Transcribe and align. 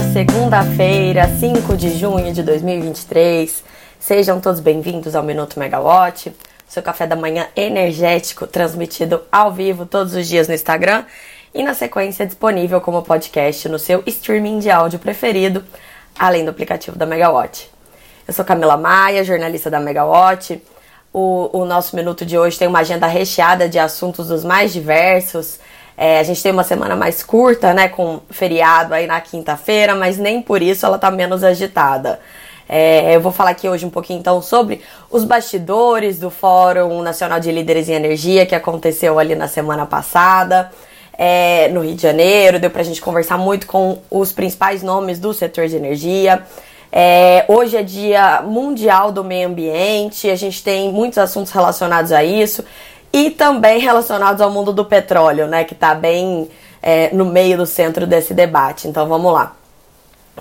segunda-feira, 0.00 1.26
5 1.40 1.74
de 1.74 1.98
junho 1.98 2.32
de 2.32 2.42
2023. 2.42 3.64
Sejam 3.98 4.40
todos 4.40 4.60
bem-vindos 4.60 5.14
ao 5.14 5.22
Minuto 5.22 5.58
Megawatt, 5.58 6.34
seu 6.68 6.82
café 6.82 7.06
da 7.06 7.16
manhã 7.16 7.46
energético 7.56 8.46
transmitido 8.46 9.22
ao 9.32 9.52
vivo 9.52 9.86
todos 9.86 10.14
os 10.14 10.28
dias 10.28 10.48
no 10.48 10.54
Instagram 10.54 11.04
e 11.54 11.62
na 11.62 11.72
sequência 11.72 12.26
disponível 12.26 12.80
como 12.80 13.02
podcast 13.02 13.68
no 13.70 13.78
seu 13.78 14.02
streaming 14.06 14.58
de 14.58 14.70
áudio 14.70 14.98
preferido, 14.98 15.64
além 16.18 16.44
do 16.44 16.50
aplicativo 16.50 16.98
da 16.98 17.06
Megawatt. 17.06 17.70
Eu 18.28 18.34
sou 18.34 18.44
Camila 18.44 18.76
Maia, 18.76 19.24
jornalista 19.24 19.70
da 19.70 19.80
Megawatt. 19.80 20.62
O, 21.10 21.60
o 21.60 21.64
nosso 21.64 21.96
minuto 21.96 22.26
de 22.26 22.36
hoje 22.36 22.58
tem 22.58 22.68
uma 22.68 22.80
agenda 22.80 23.06
recheada 23.06 23.66
de 23.66 23.78
assuntos 23.78 24.28
dos 24.28 24.44
mais 24.44 24.74
diversos 24.74 25.58
é, 25.96 26.18
a 26.18 26.22
gente 26.22 26.42
tem 26.42 26.52
uma 26.52 26.64
semana 26.64 26.94
mais 26.94 27.22
curta, 27.22 27.72
né, 27.72 27.88
com 27.88 28.20
feriado 28.30 28.92
aí 28.92 29.06
na 29.06 29.20
quinta-feira, 29.20 29.94
mas 29.94 30.18
nem 30.18 30.42
por 30.42 30.60
isso 30.60 30.84
ela 30.84 30.98
tá 30.98 31.10
menos 31.10 31.42
agitada. 31.42 32.20
É, 32.68 33.14
eu 33.14 33.20
vou 33.20 33.32
falar 33.32 33.50
aqui 33.50 33.68
hoje 33.68 33.86
um 33.86 33.90
pouquinho 33.90 34.18
então 34.18 34.42
sobre 34.42 34.82
os 35.10 35.24
bastidores 35.24 36.18
do 36.18 36.30
Fórum 36.30 37.00
Nacional 37.00 37.38
de 37.38 37.50
Líderes 37.52 37.88
em 37.88 37.92
Energia 37.92 38.44
que 38.44 38.56
aconteceu 38.56 39.18
ali 39.18 39.34
na 39.34 39.48
semana 39.48 39.86
passada. 39.86 40.70
É, 41.18 41.68
no 41.68 41.80
Rio 41.80 41.94
de 41.94 42.02
Janeiro, 42.02 42.58
deu 42.58 42.68
pra 42.68 42.82
gente 42.82 43.00
conversar 43.00 43.38
muito 43.38 43.66
com 43.66 44.00
os 44.10 44.32
principais 44.32 44.82
nomes 44.82 45.18
do 45.18 45.32
setor 45.32 45.66
de 45.66 45.76
energia. 45.76 46.42
É, 46.92 47.44
hoje 47.48 47.76
é 47.76 47.82
dia 47.82 48.42
mundial 48.42 49.10
do 49.10 49.24
meio 49.24 49.48
ambiente, 49.48 50.28
a 50.28 50.36
gente 50.36 50.62
tem 50.62 50.92
muitos 50.92 51.16
assuntos 51.18 51.52
relacionados 51.52 52.12
a 52.12 52.22
isso 52.22 52.64
e 53.16 53.30
também 53.30 53.80
relacionados 53.80 54.42
ao 54.42 54.50
mundo 54.50 54.74
do 54.74 54.84
petróleo, 54.84 55.46
né, 55.46 55.64
que 55.64 55.72
está 55.72 55.94
bem 55.94 56.50
é, 56.82 57.08
no 57.14 57.24
meio 57.24 57.56
do 57.56 57.64
centro 57.64 58.06
desse 58.06 58.34
debate. 58.34 58.88
Então 58.88 59.08
vamos 59.08 59.32
lá. 59.32 59.56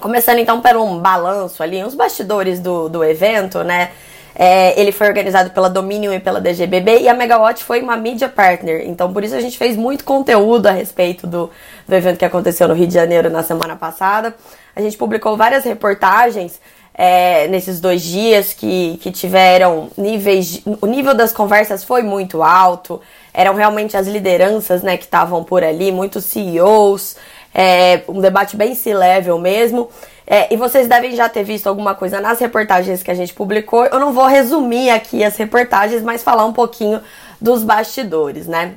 Começando 0.02 0.40
então 0.40 0.60
por 0.60 0.76
um 0.76 1.00
balanço 1.00 1.64
ali, 1.64 1.82
os 1.86 1.96
bastidores 1.96 2.60
do, 2.60 2.90
do 2.90 3.02
evento, 3.02 3.64
né? 3.64 3.92
É, 4.38 4.78
ele 4.78 4.92
foi 4.92 5.08
organizado 5.08 5.52
pela 5.52 5.70
Dominion 5.70 6.12
e 6.12 6.20
pela 6.20 6.42
DGBB 6.42 7.00
e 7.00 7.08
a 7.08 7.14
Megawatt 7.14 7.64
foi 7.64 7.82
uma 7.82 7.96
media 7.96 8.28
partner. 8.28 8.86
Então, 8.86 9.14
por 9.14 9.24
isso 9.24 9.34
a 9.34 9.40
gente 9.40 9.58
fez 9.58 9.78
muito 9.78 10.04
conteúdo 10.04 10.68
a 10.68 10.72
respeito 10.72 11.26
do, 11.26 11.50
do 11.88 11.96
evento 11.96 12.18
que 12.18 12.26
aconteceu 12.26 12.68
no 12.68 12.74
Rio 12.74 12.88
de 12.88 12.94
Janeiro 12.94 13.30
na 13.30 13.42
semana 13.42 13.78
passada. 13.78 14.36
A 14.76 14.82
gente 14.82 14.98
publicou 14.98 15.38
várias 15.38 15.64
reportagens 15.64 16.60
é, 16.98 17.48
nesses 17.50 17.82
dois 17.82 18.02
dias 18.02 18.54
que, 18.54 18.98
que 19.02 19.12
tiveram 19.12 19.90
níveis. 19.98 20.62
O 20.82 20.88
nível 20.88 21.14
das 21.14 21.34
conversas 21.34 21.84
foi 21.84 22.02
muito 22.02 22.42
alto, 22.42 23.02
eram 23.34 23.54
realmente 23.54 23.98
as 23.98 24.08
lideranças 24.08 24.82
né, 24.82 24.96
que 24.96 25.04
estavam 25.04 25.44
por 25.44 25.64
ali, 25.64 25.92
muitos 25.92 26.24
CEOs, 26.24 27.18
é, 27.54 28.04
um 28.08 28.22
debate 28.22 28.56
bem 28.56 28.74
C-level 28.74 29.38
mesmo. 29.38 29.90
É, 30.26 30.52
e 30.52 30.58
vocês 30.58 30.88
devem 30.88 31.16
já 31.16 31.30
ter 31.30 31.44
visto 31.44 31.68
alguma 31.68 31.94
coisa 31.94 32.20
nas 32.20 32.40
reportagens 32.40 33.04
que 33.04 33.12
a 33.12 33.14
gente 33.14 33.34
publicou. 33.34 33.86
Eu 33.86 34.00
não 34.00 34.12
vou 34.12 34.26
resumir 34.26 34.90
aqui 34.90 35.24
as 35.24 35.36
reportagens, 35.36 36.02
mas 36.02 36.24
falar 36.24 36.46
um 36.46 36.54
pouquinho 36.54 37.02
dos 37.40 37.64
bastidores, 37.64 38.48
né? 38.48 38.76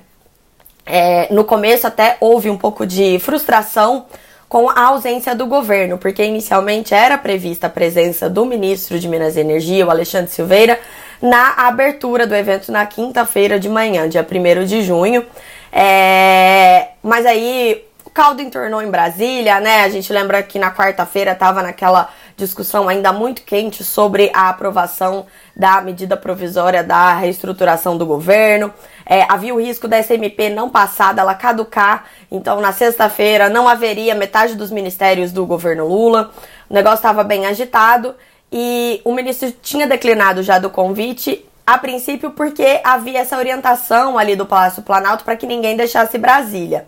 É, 0.84 1.32
no 1.32 1.44
começo 1.44 1.86
até 1.86 2.16
houve 2.18 2.50
um 2.50 2.56
pouco 2.56 2.86
de 2.86 3.18
frustração 3.18 4.06
com 4.48 4.70
a 4.70 4.86
ausência 4.86 5.34
do 5.34 5.46
governo, 5.46 5.98
porque 5.98 6.24
inicialmente 6.24 6.94
era 6.94 7.18
prevista 7.18 7.66
a 7.66 7.70
presença 7.70 8.30
do 8.30 8.46
ministro 8.46 8.98
de 8.98 9.06
Minas 9.06 9.36
e 9.36 9.40
Energia, 9.40 9.86
o 9.86 9.90
Alexandre 9.90 10.30
Silveira, 10.30 10.80
na 11.20 11.66
abertura 11.66 12.26
do 12.26 12.34
evento 12.34 12.72
na 12.72 12.86
quinta-feira 12.86 13.60
de 13.60 13.68
manhã, 13.68 14.08
dia 14.08 14.26
1 14.26 14.64
de 14.64 14.82
junho. 14.82 15.24
É... 15.70 16.88
Mas 17.02 17.26
aí 17.26 17.84
o 18.04 18.10
caldo 18.10 18.40
entornou 18.40 18.80
em 18.80 18.90
Brasília, 18.90 19.60
né? 19.60 19.82
A 19.82 19.88
gente 19.90 20.10
lembra 20.12 20.42
que 20.42 20.58
na 20.58 20.72
quarta-feira 20.72 21.32
estava 21.32 21.62
naquela 21.62 22.08
discussão 22.38 22.88
ainda 22.88 23.12
muito 23.12 23.42
quente 23.42 23.84
sobre 23.84 24.30
a 24.32 24.48
aprovação 24.48 25.26
da 25.54 25.80
medida 25.82 26.16
provisória 26.16 26.82
da 26.82 27.14
reestruturação 27.14 27.98
do 27.98 28.06
governo. 28.06 28.72
É, 29.08 29.24
havia 29.26 29.54
o 29.54 29.60
risco 29.60 29.88
da 29.88 29.98
SMP 29.98 30.50
não 30.50 30.68
passar, 30.68 31.14
dela 31.14 31.34
caducar. 31.34 32.04
Então, 32.30 32.60
na 32.60 32.72
sexta-feira, 32.72 33.48
não 33.48 33.66
haveria 33.66 34.14
metade 34.14 34.54
dos 34.54 34.70
ministérios 34.70 35.32
do 35.32 35.46
governo 35.46 35.88
Lula. 35.88 36.30
O 36.68 36.74
negócio 36.74 36.98
estava 36.98 37.24
bem 37.24 37.46
agitado 37.46 38.14
e 38.52 39.00
o 39.04 39.14
ministro 39.14 39.50
tinha 39.62 39.86
declinado 39.86 40.42
já 40.42 40.58
do 40.58 40.68
convite, 40.68 41.44
a 41.66 41.78
princípio 41.78 42.30
porque 42.30 42.80
havia 42.84 43.20
essa 43.20 43.36
orientação 43.36 44.18
ali 44.18 44.36
do 44.36 44.46
Palácio 44.46 44.82
Planalto 44.82 45.24
para 45.24 45.36
que 45.36 45.46
ninguém 45.46 45.76
deixasse 45.76 46.18
Brasília. 46.18 46.86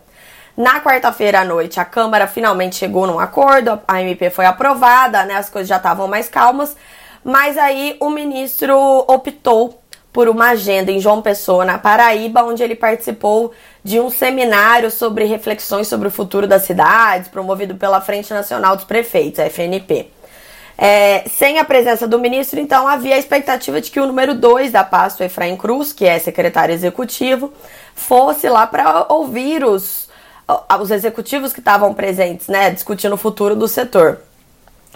Na 0.56 0.80
quarta-feira 0.80 1.40
à 1.40 1.44
noite, 1.44 1.80
a 1.80 1.84
Câmara 1.84 2.26
finalmente 2.26 2.76
chegou 2.76 3.06
num 3.06 3.18
acordo, 3.18 3.80
a 3.86 4.02
MP 4.02 4.30
foi 4.30 4.44
aprovada, 4.44 5.24
né, 5.24 5.36
as 5.36 5.48
coisas 5.48 5.68
já 5.68 5.76
estavam 5.76 6.08
mais 6.08 6.28
calmas, 6.28 6.76
mas 7.24 7.56
aí 7.56 7.96
o 8.00 8.10
ministro 8.10 8.76
optou 9.06 9.79
por 10.12 10.28
uma 10.28 10.50
agenda 10.50 10.90
em 10.90 11.00
João 11.00 11.22
Pessoa, 11.22 11.64
na 11.64 11.78
Paraíba, 11.78 12.42
onde 12.42 12.62
ele 12.62 12.74
participou 12.74 13.52
de 13.84 14.00
um 14.00 14.10
seminário 14.10 14.90
sobre 14.90 15.24
reflexões 15.24 15.88
sobre 15.88 16.08
o 16.08 16.10
futuro 16.10 16.46
das 16.46 16.62
cidades, 16.62 17.28
promovido 17.28 17.76
pela 17.76 18.00
Frente 18.00 18.32
Nacional 18.32 18.76
dos 18.76 18.84
Prefeitos, 18.84 19.38
a 19.38 19.46
FNP. 19.46 20.08
É, 20.76 21.24
sem 21.28 21.58
a 21.58 21.64
presença 21.64 22.08
do 22.08 22.18
ministro, 22.18 22.58
então, 22.58 22.88
havia 22.88 23.14
a 23.14 23.18
expectativa 23.18 23.80
de 23.80 23.90
que 23.90 24.00
o 24.00 24.06
número 24.06 24.34
2 24.34 24.72
da 24.72 24.82
pasta, 24.82 25.22
o 25.22 25.26
Efraim 25.26 25.56
Cruz, 25.56 25.92
que 25.92 26.06
é 26.06 26.18
secretário 26.18 26.72
executivo, 26.72 27.52
fosse 27.94 28.48
lá 28.48 28.66
para 28.66 29.04
ouvir 29.10 29.62
os, 29.62 30.08
os 30.80 30.90
executivos 30.90 31.52
que 31.52 31.60
estavam 31.60 31.92
presentes, 31.92 32.48
né, 32.48 32.70
discutindo 32.70 33.12
o 33.12 33.18
futuro 33.18 33.54
do 33.54 33.68
setor. 33.68 34.20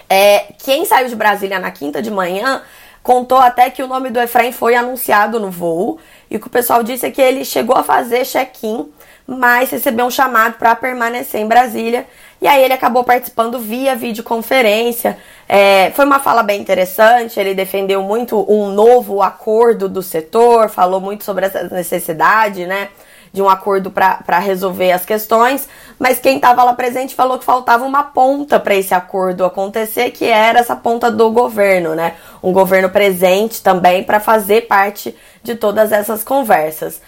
É, 0.08 0.47
quem 0.64 0.84
saiu 0.84 1.08
de 1.08 1.16
Brasília 1.16 1.58
na 1.58 1.70
quinta 1.70 2.00
de 2.00 2.10
manhã 2.10 2.62
contou 3.04 3.37
até 3.38 3.69
que 3.69 3.82
o 3.82 3.87
nome 3.87 4.09
do 4.09 4.19
Efraim 4.19 4.50
foi 4.50 4.75
anunciado 4.75 5.38
no 5.38 5.50
voo 5.50 5.98
e 6.31 6.37
o 6.37 6.41
que 6.41 6.47
o 6.47 6.50
pessoal 6.50 6.82
disse 6.82 7.04
é 7.04 7.10
que 7.10 7.20
ele 7.20 7.44
chegou 7.44 7.76
a 7.76 7.82
fazer 7.82 8.25
check-in, 8.25 8.91
mas 9.26 9.70
recebeu 9.70 10.06
um 10.06 10.10
chamado 10.10 10.54
para 10.54 10.75
permanecer 10.75 11.38
em 11.38 11.47
Brasília 11.47 12.06
e 12.41 12.48
aí 12.48 12.65
ele 12.65 12.72
acabou 12.72 13.04
participando 13.04 13.59
via 13.59 13.94
videoconferência. 13.94 15.19
É, 15.47 15.91
foi 15.94 16.06
uma 16.06 16.19
fala 16.19 16.42
bem 16.42 16.59
interessante, 16.59 17.38
ele 17.38 17.54
defendeu 17.54 18.03
muito 18.03 18.42
um 18.50 18.70
novo 18.70 19.21
acordo 19.21 19.86
do 19.86 20.03
setor, 20.03 20.71
falou 20.71 20.98
muito 20.98 21.25
sobre 21.25 21.44
essa 21.44 21.62
necessidade, 21.65 22.66
né? 22.66 22.88
De 23.34 23.43
um 23.43 23.49
acordo 23.49 23.91
para 23.91 24.39
resolver 24.39 24.93
as 24.93 25.05
questões, 25.05 25.69
mas 25.99 26.21
quem 26.21 26.37
estava 26.37 26.62
lá 26.62 26.72
presente 26.72 27.17
falou 27.17 27.37
que 27.37 27.45
faltava 27.45 27.84
uma 27.84 28.05
ponta 28.05 28.61
para 28.61 28.77
esse 28.77 28.95
acordo 28.95 29.45
acontecer, 29.45 30.12
que 30.12 30.25
era 30.25 30.61
essa 30.61 30.77
ponta 30.77 31.11
do 31.11 31.33
governo, 31.33 31.97
né? 31.97 32.15
Um 32.41 32.53
governo 32.53 32.89
presente 32.89 33.61
também 33.61 34.05
para 34.05 34.21
fazer 34.21 34.69
parte 34.69 35.17
de 35.43 35.56
todas 35.56 35.91
essas 35.91 36.22
conversas. 36.22 37.03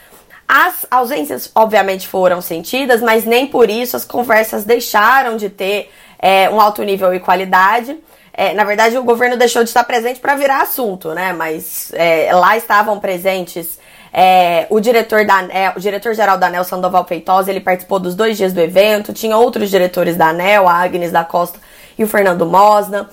As 0.48 0.84
ausências, 0.90 1.48
obviamente, 1.54 2.08
foram 2.08 2.40
sentidas, 2.40 3.00
mas 3.00 3.24
nem 3.24 3.46
por 3.46 3.70
isso 3.70 3.96
as 3.96 4.04
conversas 4.04 4.64
deixaram 4.64 5.36
de 5.36 5.48
ter 5.48 5.92
é, 6.18 6.50
um 6.50 6.60
alto 6.60 6.82
nível 6.82 7.14
e 7.14 7.20
qualidade. 7.20 7.96
É, 8.32 8.52
na 8.52 8.64
verdade, 8.64 8.98
o 8.98 9.04
governo 9.04 9.36
deixou 9.36 9.62
de 9.62 9.70
estar 9.70 9.84
presente 9.84 10.18
para 10.18 10.34
virar 10.34 10.62
assunto, 10.62 11.14
né? 11.14 11.32
Mas 11.32 11.92
é, 11.94 12.34
lá 12.34 12.56
estavam 12.56 12.98
presentes 12.98 13.78
é, 14.18 14.66
o 14.70 14.80
diretor 14.80 15.26
da 15.26 15.42
é, 15.50 15.74
o 15.76 15.78
diretor-geral 15.78 16.38
da 16.38 16.46
ANEL, 16.46 16.64
Sandoval 16.64 17.04
Feitosa, 17.04 17.50
ele 17.50 17.60
participou 17.60 17.98
dos 17.98 18.14
dois 18.14 18.38
dias 18.38 18.54
do 18.54 18.60
evento. 18.62 19.12
Tinha 19.12 19.36
outros 19.36 19.68
diretores 19.68 20.16
da 20.16 20.28
ANEL, 20.28 20.66
a 20.66 20.72
Agnes 20.72 21.12
da 21.12 21.22
Costa 21.22 21.60
e 21.98 22.02
o 22.02 22.08
Fernando 22.08 22.46
Mosna. 22.46 23.10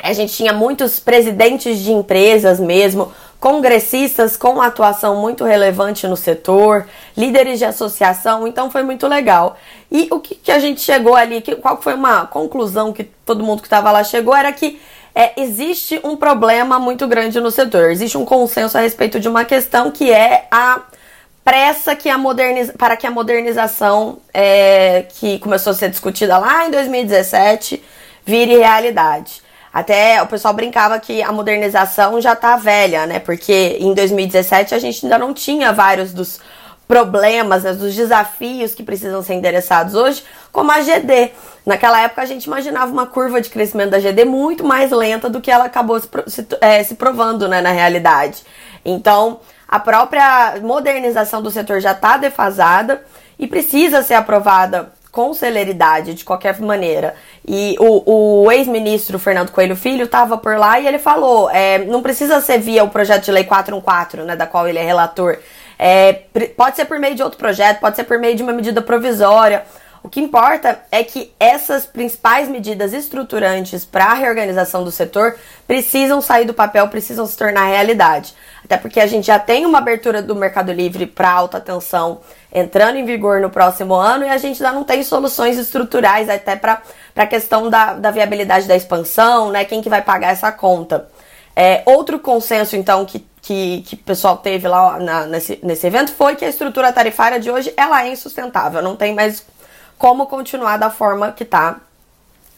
A 0.00 0.12
gente 0.12 0.32
tinha 0.32 0.52
muitos 0.52 1.00
presidentes 1.00 1.80
de 1.80 1.90
empresas 1.90 2.60
mesmo, 2.60 3.12
congressistas 3.40 4.36
com 4.36 4.62
atuação 4.62 5.20
muito 5.20 5.42
relevante 5.42 6.06
no 6.06 6.16
setor, 6.16 6.86
líderes 7.16 7.58
de 7.58 7.64
associação, 7.64 8.46
então 8.46 8.70
foi 8.70 8.84
muito 8.84 9.08
legal. 9.08 9.56
E 9.90 10.06
o 10.12 10.20
que, 10.20 10.36
que 10.36 10.52
a 10.52 10.60
gente 10.60 10.80
chegou 10.80 11.16
ali, 11.16 11.40
que, 11.40 11.56
qual 11.56 11.82
foi 11.82 11.94
uma 11.94 12.24
conclusão 12.24 12.92
que 12.92 13.02
todo 13.02 13.42
mundo 13.42 13.62
que 13.62 13.66
estava 13.66 13.90
lá 13.90 14.04
chegou, 14.04 14.36
era 14.36 14.52
que 14.52 14.80
é, 15.14 15.40
existe 15.40 16.00
um 16.04 16.16
problema 16.16 16.78
muito 16.78 17.06
grande 17.06 17.40
no 17.40 17.50
setor. 17.50 17.90
Existe 17.90 18.16
um 18.16 18.24
consenso 18.24 18.76
a 18.78 18.80
respeito 18.80 19.18
de 19.18 19.28
uma 19.28 19.44
questão 19.44 19.90
que 19.90 20.12
é 20.12 20.46
a 20.50 20.82
pressa 21.44 21.96
que 21.96 22.10
a 22.10 22.18
moderniza 22.18 22.74
para 22.76 22.96
que 22.96 23.06
a 23.06 23.10
modernização 23.10 24.18
é, 24.34 25.06
que 25.08 25.38
começou 25.38 25.70
a 25.70 25.74
ser 25.74 25.88
discutida 25.88 26.36
lá 26.36 26.66
em 26.66 26.70
2017 26.70 27.82
vire 28.24 28.58
realidade. 28.58 29.42
Até 29.72 30.22
o 30.22 30.26
pessoal 30.26 30.52
brincava 30.52 30.98
que 30.98 31.22
a 31.22 31.32
modernização 31.32 32.20
já 32.20 32.34
tá 32.36 32.56
velha, 32.56 33.06
né? 33.06 33.18
Porque 33.18 33.78
em 33.80 33.94
2017 33.94 34.74
a 34.74 34.78
gente 34.78 35.04
ainda 35.04 35.18
não 35.18 35.32
tinha 35.32 35.72
vários 35.72 36.12
dos 36.12 36.40
problemas, 36.88 37.64
né, 37.64 37.74
dos 37.74 37.94
desafios 37.94 38.74
que 38.74 38.82
precisam 38.82 39.22
ser 39.22 39.34
endereçados 39.34 39.94
hoje, 39.94 40.24
como 40.50 40.72
a 40.72 40.80
GD. 40.80 41.30
Naquela 41.66 42.00
época 42.00 42.22
a 42.22 42.26
gente 42.26 42.44
imaginava 42.44 42.90
uma 42.90 43.06
curva 43.06 43.42
de 43.42 43.50
crescimento 43.50 43.90
da 43.90 43.98
GD 43.98 44.24
muito 44.24 44.64
mais 44.64 44.90
lenta 44.90 45.28
do 45.28 45.38
que 45.38 45.50
ela 45.50 45.66
acabou 45.66 46.00
se, 46.00 46.08
se, 46.26 46.46
é, 46.62 46.82
se 46.82 46.94
provando 46.94 47.46
né, 47.46 47.60
na 47.60 47.70
realidade. 47.70 48.42
Então, 48.82 49.40
a 49.68 49.78
própria 49.78 50.56
modernização 50.62 51.42
do 51.42 51.50
setor 51.50 51.78
já 51.78 51.92
está 51.92 52.16
defasada 52.16 53.02
e 53.38 53.46
precisa 53.46 54.02
ser 54.02 54.14
aprovada 54.14 54.90
com 55.12 55.34
celeridade, 55.34 56.14
de 56.14 56.24
qualquer 56.24 56.58
maneira. 56.60 57.14
E 57.46 57.76
o, 57.78 58.44
o 58.44 58.52
ex-ministro 58.52 59.18
Fernando 59.18 59.50
Coelho 59.50 59.76
Filho 59.76 60.04
estava 60.04 60.38
por 60.38 60.56
lá 60.56 60.78
e 60.80 60.86
ele 60.86 60.98
falou: 60.98 61.50
é, 61.50 61.78
não 61.84 62.00
precisa 62.02 62.40
ser 62.40 62.58
via 62.58 62.84
o 62.84 62.88
projeto 62.88 63.24
de 63.24 63.32
lei 63.32 63.44
414, 63.44 64.26
né, 64.26 64.36
da 64.36 64.46
qual 64.46 64.66
ele 64.66 64.78
é 64.78 64.84
relator. 64.84 65.38
É, 65.78 66.24
pode 66.56 66.76
ser 66.76 66.86
por 66.86 66.98
meio 66.98 67.14
de 67.14 67.22
outro 67.22 67.38
projeto, 67.38 67.80
pode 67.80 67.96
ser 67.96 68.04
por 68.04 68.18
meio 68.18 68.34
de 68.36 68.42
uma 68.42 68.52
medida 68.52 68.82
provisória. 68.82 69.64
O 70.02 70.08
que 70.08 70.20
importa 70.20 70.80
é 70.90 71.02
que 71.02 71.32
essas 71.38 71.84
principais 71.84 72.48
medidas 72.48 72.92
estruturantes 72.92 73.84
para 73.84 74.06
a 74.06 74.14
reorganização 74.14 74.84
do 74.84 74.90
setor 74.90 75.36
precisam 75.66 76.20
sair 76.20 76.44
do 76.44 76.54
papel, 76.54 76.88
precisam 76.88 77.26
se 77.26 77.36
tornar 77.36 77.66
realidade. 77.66 78.34
Até 78.64 78.76
porque 78.76 79.00
a 79.00 79.06
gente 79.06 79.26
já 79.26 79.38
tem 79.38 79.66
uma 79.66 79.78
abertura 79.78 80.22
do 80.22 80.34
Mercado 80.34 80.72
Livre 80.72 81.06
para 81.06 81.30
alta 81.30 81.60
tensão 81.60 82.20
entrando 82.52 82.96
em 82.96 83.04
vigor 83.04 83.40
no 83.40 83.50
próximo 83.50 83.94
ano 83.94 84.24
e 84.24 84.28
a 84.28 84.38
gente 84.38 84.64
ainda 84.64 84.74
não 84.74 84.84
tem 84.84 85.02
soluções 85.02 85.58
estruturais 85.58 86.28
até 86.28 86.56
para 86.56 86.80
a 87.16 87.26
questão 87.26 87.68
da, 87.68 87.94
da 87.94 88.10
viabilidade 88.10 88.66
da 88.66 88.76
expansão, 88.76 89.50
né? 89.50 89.64
Quem 89.64 89.82
que 89.82 89.88
vai 89.90 90.00
pagar 90.00 90.32
essa 90.32 90.50
conta. 90.52 91.08
É, 91.54 91.82
outro 91.84 92.20
consenso, 92.20 92.76
então, 92.76 93.04
que, 93.04 93.26
que, 93.42 93.82
que 93.82 93.94
o 93.94 93.98
pessoal 93.98 94.36
teve 94.36 94.66
lá 94.68 94.98
na, 94.98 95.26
nesse, 95.26 95.58
nesse 95.62 95.86
evento 95.86 96.12
foi 96.12 96.36
que 96.36 96.44
a 96.44 96.48
estrutura 96.48 96.92
tarifária 96.92 97.38
de 97.38 97.50
hoje 97.50 97.72
ela 97.76 98.04
é 98.04 98.12
insustentável, 98.12 98.82
não 98.82 98.96
tem 98.96 99.14
mais 99.14 99.44
como 99.96 100.26
continuar 100.26 100.76
da 100.76 100.90
forma 100.90 101.32
que 101.32 101.42
está. 101.42 101.80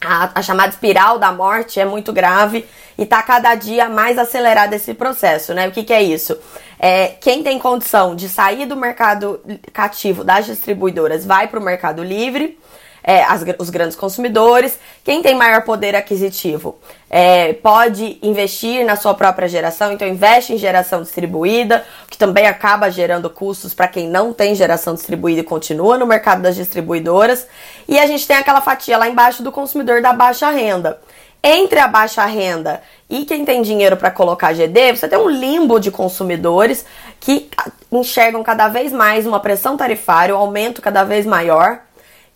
A, 0.03 0.31
a, 0.37 0.43
chamada 0.43 0.71
espiral 0.71 1.19
da 1.19 1.31
morte 1.31 1.79
é 1.79 1.85
muito 1.85 2.11
grave 2.11 2.67
e 2.97 3.03
está 3.03 3.23
cada 3.23 3.55
dia 3.55 3.87
mais 3.87 4.19
acelerado 4.19 4.73
esse 4.73 4.95
processo, 4.95 5.53
né? 5.53 5.69
O 5.69 5.73
que, 5.73 5.85
que 5.85 5.93
é 5.93 6.03
isso? 6.03 6.39
É, 6.79 7.09
quem 7.21 7.43
tem 7.43 7.59
condição 7.59 8.17
de 8.17 8.27
sair 8.27 8.65
do 8.65 8.77
mercado 8.77 9.41
cativo 9.75 10.25
das 10.25 10.47
distribuidoras 10.47 11.27
vai 11.27 11.49
para 11.49 11.61
o 11.61 11.63
mercado 11.63 12.03
livre 12.03 12.59
é, 13.03 13.23
as, 13.23 13.45
os 13.59 13.71
grandes 13.71 13.97
consumidores. 13.97 14.79
Quem 15.05 15.23
tem 15.23 15.35
maior 15.35 15.63
poder 15.63 15.95
aquisitivo 15.95 16.79
é, 17.09 17.55
pode 17.55 18.19
investir 18.23 18.85
na 18.85 18.97
sua 18.97 19.15
própria 19.15 19.49
geração, 19.49 19.93
então 19.93 20.07
investe 20.07 20.53
em 20.53 20.59
geração 20.59 21.03
distribuída, 21.03 21.85
que 22.09 22.17
também 22.17 22.47
acaba 22.47 22.91
gerando 22.91 23.29
custos 23.29 23.75
para 23.75 23.89
quem 23.89 24.09
não 24.09 24.33
tem 24.33 24.55
geração 24.55 24.95
distribuída 24.95 25.41
e 25.41 25.45
continua 25.45 25.99
no 25.99 26.07
mercado 26.07 26.43
das 26.43 26.57
distribuidoras. 26.57 27.47
E 27.89 27.99
a 27.99 28.07
gente 28.07 28.27
tem 28.27 28.37
aquela 28.37 28.61
fatia 28.61 28.97
lá 28.97 29.09
embaixo 29.09 29.43
do 29.43 29.51
consumidor 29.51 30.01
da 30.03 30.13
baixa 30.13 30.51
renda. 30.51 31.01
Entre 31.43 31.79
a 31.79 31.89
baixa 31.89 32.25
renda 32.27 32.83
e 33.09 33.25
quem 33.25 33.47
tem 33.47 33.63
dinheiro 33.63 33.97
para 33.97 34.11
colocar 34.11 34.53
GD, 34.53 34.97
você 34.97 35.09
tem 35.09 35.19
um 35.19 35.29
limbo 35.29 35.81
de 35.81 35.91
consumidores 35.91 36.85
que 37.19 37.49
enxergam 37.91 38.43
cada 38.43 38.69
vez 38.69 38.93
mais 38.93 39.27
uma 39.27 39.41
pressão 39.41 39.75
tarifária, 39.75 40.37
um 40.37 40.39
aumento 40.39 40.83
cada 40.83 41.03
vez 41.03 41.25
maior 41.25 41.81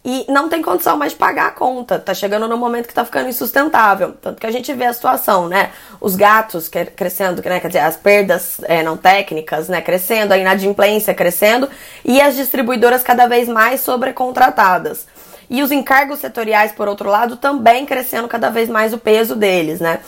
e 0.05 0.27
não 0.29 0.51
tem 0.51 0.61
condição 0.61 0.99
mais 0.99 1.13
de 1.13 1.19
pagar 1.19 1.47
a 1.47 1.51
conta. 1.51 1.99
Tá 1.99 2.13
chegando 2.13 2.47
no 2.47 2.59
momento 2.59 2.87
que 2.87 2.93
tá 2.93 3.05
ficando 3.05 3.29
insustentável. 3.29 4.13
Tanto 4.21 4.39
que 4.39 4.47
a 4.47 4.51
gente 4.51 4.71
vê 4.75 4.85
a 4.85 4.93
situação, 4.93 5.49
né? 5.49 5.71
Os 5.99 6.15
gatos 6.15 6.69
crescendo, 6.69 7.43
né? 7.43 7.59
Quer 7.59 7.69
dizer, 7.69 7.79
as 7.81 7.97
perdas 7.97 8.61
é, 8.65 8.83
não 8.83 8.99
técnicas, 8.99 9.69
né? 9.69 9.81
Crescendo, 9.81 10.33
a 10.33 10.39
inadimplência 10.39 11.15
crescendo 11.15 11.71
e 12.05 12.21
as 12.21 12.37
distribuidoras 12.37 13.03
cada 13.03 13.27
vez 13.27 13.49
mais 13.49 13.81
sobrecontratadas. 13.81 15.07
E 15.49 15.63
os 15.63 15.71
encargos 15.71 16.19
setoriais, 16.19 16.73
por 16.73 16.87
outro 16.87 17.09
lado, 17.09 17.37
também 17.37 17.87
crescendo 17.87 18.29
cada 18.29 18.51
vez 18.51 18.69
mais 18.69 18.93
o 18.93 18.99
peso 18.99 19.35
deles, 19.35 19.81
né? 19.81 20.01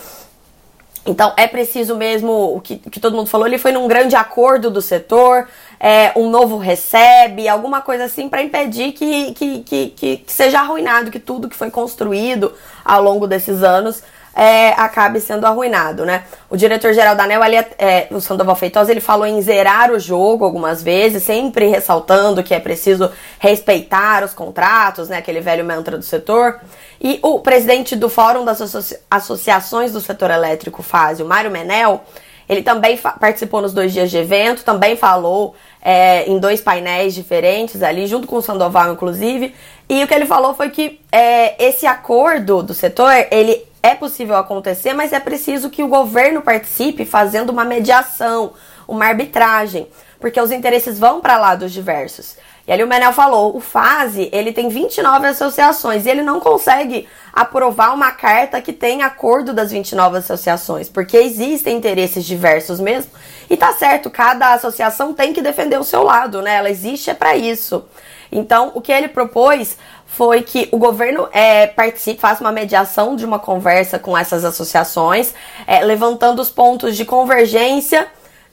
Então 1.07 1.33
é 1.37 1.47
preciso 1.47 1.95
mesmo, 1.95 2.57
o 2.57 2.61
que, 2.61 2.79
que 2.79 2.99
todo 2.99 3.15
mundo 3.15 3.29
falou, 3.29 3.47
ele 3.47 3.59
foi 3.59 3.71
num 3.71 3.87
grande 3.87 4.17
acordo 4.17 4.71
do 4.71 4.83
setor, 4.83 5.47
é, 5.79 6.13
um 6.17 6.29
novo 6.29 6.57
recebe, 6.57 7.49
alguma 7.49 7.81
coisa 7.81 8.05
assim 8.05 8.29
para 8.29 8.43
impedir 8.43 8.93
que, 8.93 9.33
que, 9.33 9.63
que, 9.63 9.87
que, 9.91 10.25
seja 10.27 10.59
arruinado, 10.59 11.11
que 11.11 11.21
tudo 11.21 11.49
que 11.49 11.55
foi 11.55 11.71
construído 11.71 12.53
ao 12.85 13.03
longo 13.03 13.27
desses 13.27 13.63
anos 13.63 14.03
é, 14.37 14.69
acabe 14.77 15.19
sendo 15.19 15.47
arruinado, 15.47 16.05
né? 16.05 16.25
O 16.51 16.59
diretor-geral 16.59 17.17
da 17.17 17.25
ANEL, 17.25 17.43
ali, 17.43 17.57
é, 17.79 18.07
o 18.11 18.21
Sandoval 18.21 18.55
Feitosa, 18.55 18.91
ele 18.91 19.01
falou 19.01 19.27
em 19.27 19.41
zerar 19.41 19.91
o 19.91 19.99
jogo 19.99 20.45
algumas 20.45 20.83
vezes, 20.83 21.23
sempre 21.23 21.67
ressaltando 21.69 22.43
que 22.43 22.55
é 22.55 22.61
preciso 22.61 23.11
respeitar 23.39 24.23
os 24.23 24.35
contratos, 24.35 25.09
né? 25.09 25.17
Aquele 25.17 25.41
velho 25.41 25.65
mantra 25.65 25.97
do 25.97 26.05
setor. 26.05 26.61
E 27.01 27.19
o 27.23 27.41
presidente 27.41 27.97
do 27.97 28.11
Fórum 28.11 28.45
das 28.45 28.61
Associa 28.61 29.01
Associações 29.11 29.93
do 29.93 30.03
Setor 30.03 30.31
Elétrico, 30.31 30.83
FASE, 30.83 31.23
o 31.23 31.27
Mário 31.27 31.51
Menel, 31.51 32.05
ele 32.47 32.63
também 32.63 32.99
participou 33.19 33.63
nos 33.63 33.73
dois 33.73 33.93
dias 33.93 34.11
de 34.11 34.19
evento, 34.19 34.63
também 34.65 34.97
falou 34.97 35.55
é, 35.83 36.31
em 36.31 36.39
dois 36.39 36.61
painéis 36.61 37.15
diferentes 37.15 37.83
ali, 37.83 38.07
junto 38.07 38.27
com 38.27 38.37
o 38.37 38.43
Sandoval, 38.43 38.93
inclusive. 38.93 39.55
E 39.89 40.05
o 40.05 40.07
que 40.07 40.15
ele 40.15 40.27
falou 40.27 40.55
foi 40.55 40.69
que 40.69 41.01
é, 41.11 41.65
esse 41.65 41.87
acordo 41.87 42.63
do 42.63 42.75
setor, 42.75 43.11
ele 43.31 43.65
é 43.87 43.95
possível 43.95 44.37
acontecer, 44.37 44.93
mas 44.93 45.13
é 45.13 45.21
preciso 45.21 45.71
que 45.71 45.83
o 45.83 45.89
governo 45.89 46.43
participe 46.43 47.05
fazendo 47.05 47.51
uma 47.51 47.65
mediação, 47.65 48.53
uma 48.87 49.07
arbitragem, 49.07 49.89
porque 50.19 50.41
os 50.41 50.51
interesses 50.51 50.99
vão 50.99 51.21
para 51.21 51.39
lados 51.39 51.73
diversos. 51.73 52.37
E 52.67 52.73
ali 52.73 52.83
o 52.83 52.87
Menel 52.87 53.13
falou, 53.13 53.57
o 53.57 53.61
FASE, 53.61 54.29
ele 54.33 54.53
tem 54.53 54.69
29 54.69 55.29
associações 55.29 56.05
e 56.05 56.11
ele 56.11 56.23
não 56.23 56.41
consegue 56.41 57.07
aprovar 57.33 57.95
uma 57.95 58.11
carta 58.11 58.61
que 58.61 58.73
tem 58.73 59.03
acordo 59.03 59.55
das 59.55 59.71
29 59.71 60.19
associações, 60.19 60.89
porque 60.89 61.17
existem 61.17 61.77
interesses 61.77 62.25
diversos 62.25 62.81
mesmo. 62.81 63.13
E 63.49 63.57
tá 63.57 63.73
certo, 63.73 64.11
cada 64.11 64.53
associação 64.53 65.15
tem 65.15 65.33
que 65.33 65.41
defender 65.41 65.79
o 65.79 65.85
seu 65.85 66.03
lado, 66.03 66.43
né? 66.43 66.57
Ela 66.57 66.69
existe 66.71 67.09
é 67.09 67.15
para 67.15 67.37
isso. 67.37 67.85
Então, 68.31 68.73
o 68.75 68.81
que 68.81 68.93
ele 68.93 69.09
propôs 69.09 69.77
foi 70.07 70.43
que 70.43 70.69
o 70.73 70.79
governo 70.79 71.29
é, 71.33 71.67
participe, 71.67 72.21
faça 72.21 72.43
uma 72.43 72.53
mediação 72.53 73.17
de 73.17 73.25
uma 73.25 73.39
conversa 73.39 73.99
com 73.99 74.17
essas 74.17 74.45
associações, 74.45 75.35
é, 75.67 75.81
levantando 75.81 76.41
os 76.41 76.51
pontos 76.51 76.97
de 76.97 77.05
convergência 77.05 78.07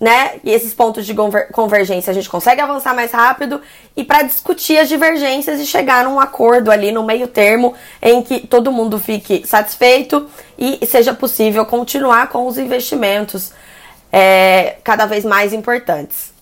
né? 0.04 0.34
E 0.44 0.52
esses 0.52 0.74
pontos 0.74 1.06
de 1.06 1.16
convergência 1.54 2.12
a 2.12 2.14
gente 2.14 2.30
consegue 2.30 2.60
avançar 2.60 2.94
mais 2.94 3.12
rápido 3.14 3.62
e 3.96 4.04
para 4.04 4.24
discutir 4.24 4.78
as 4.78 4.90
divergências 4.90 5.62
e 5.62 5.66
chegar 5.66 6.04
num 6.04 6.20
acordo 6.20 6.70
ali 6.70 6.92
no 6.92 7.04
meio 7.04 7.26
termo 7.26 7.74
em 8.02 8.22
que 8.22 8.46
todo 8.46 8.70
mundo 8.70 9.00
fique 9.00 9.48
satisfeito 9.48 10.30
e 10.58 10.86
seja 10.86 11.14
possível 11.14 11.66
continuar 11.66 12.28
com 12.28 12.46
os 12.46 12.58
investimentos 12.58 13.54
é, 14.12 14.76
cada 14.84 15.06
vez 15.06 15.24
mais 15.24 15.54
importantes. 15.54 16.33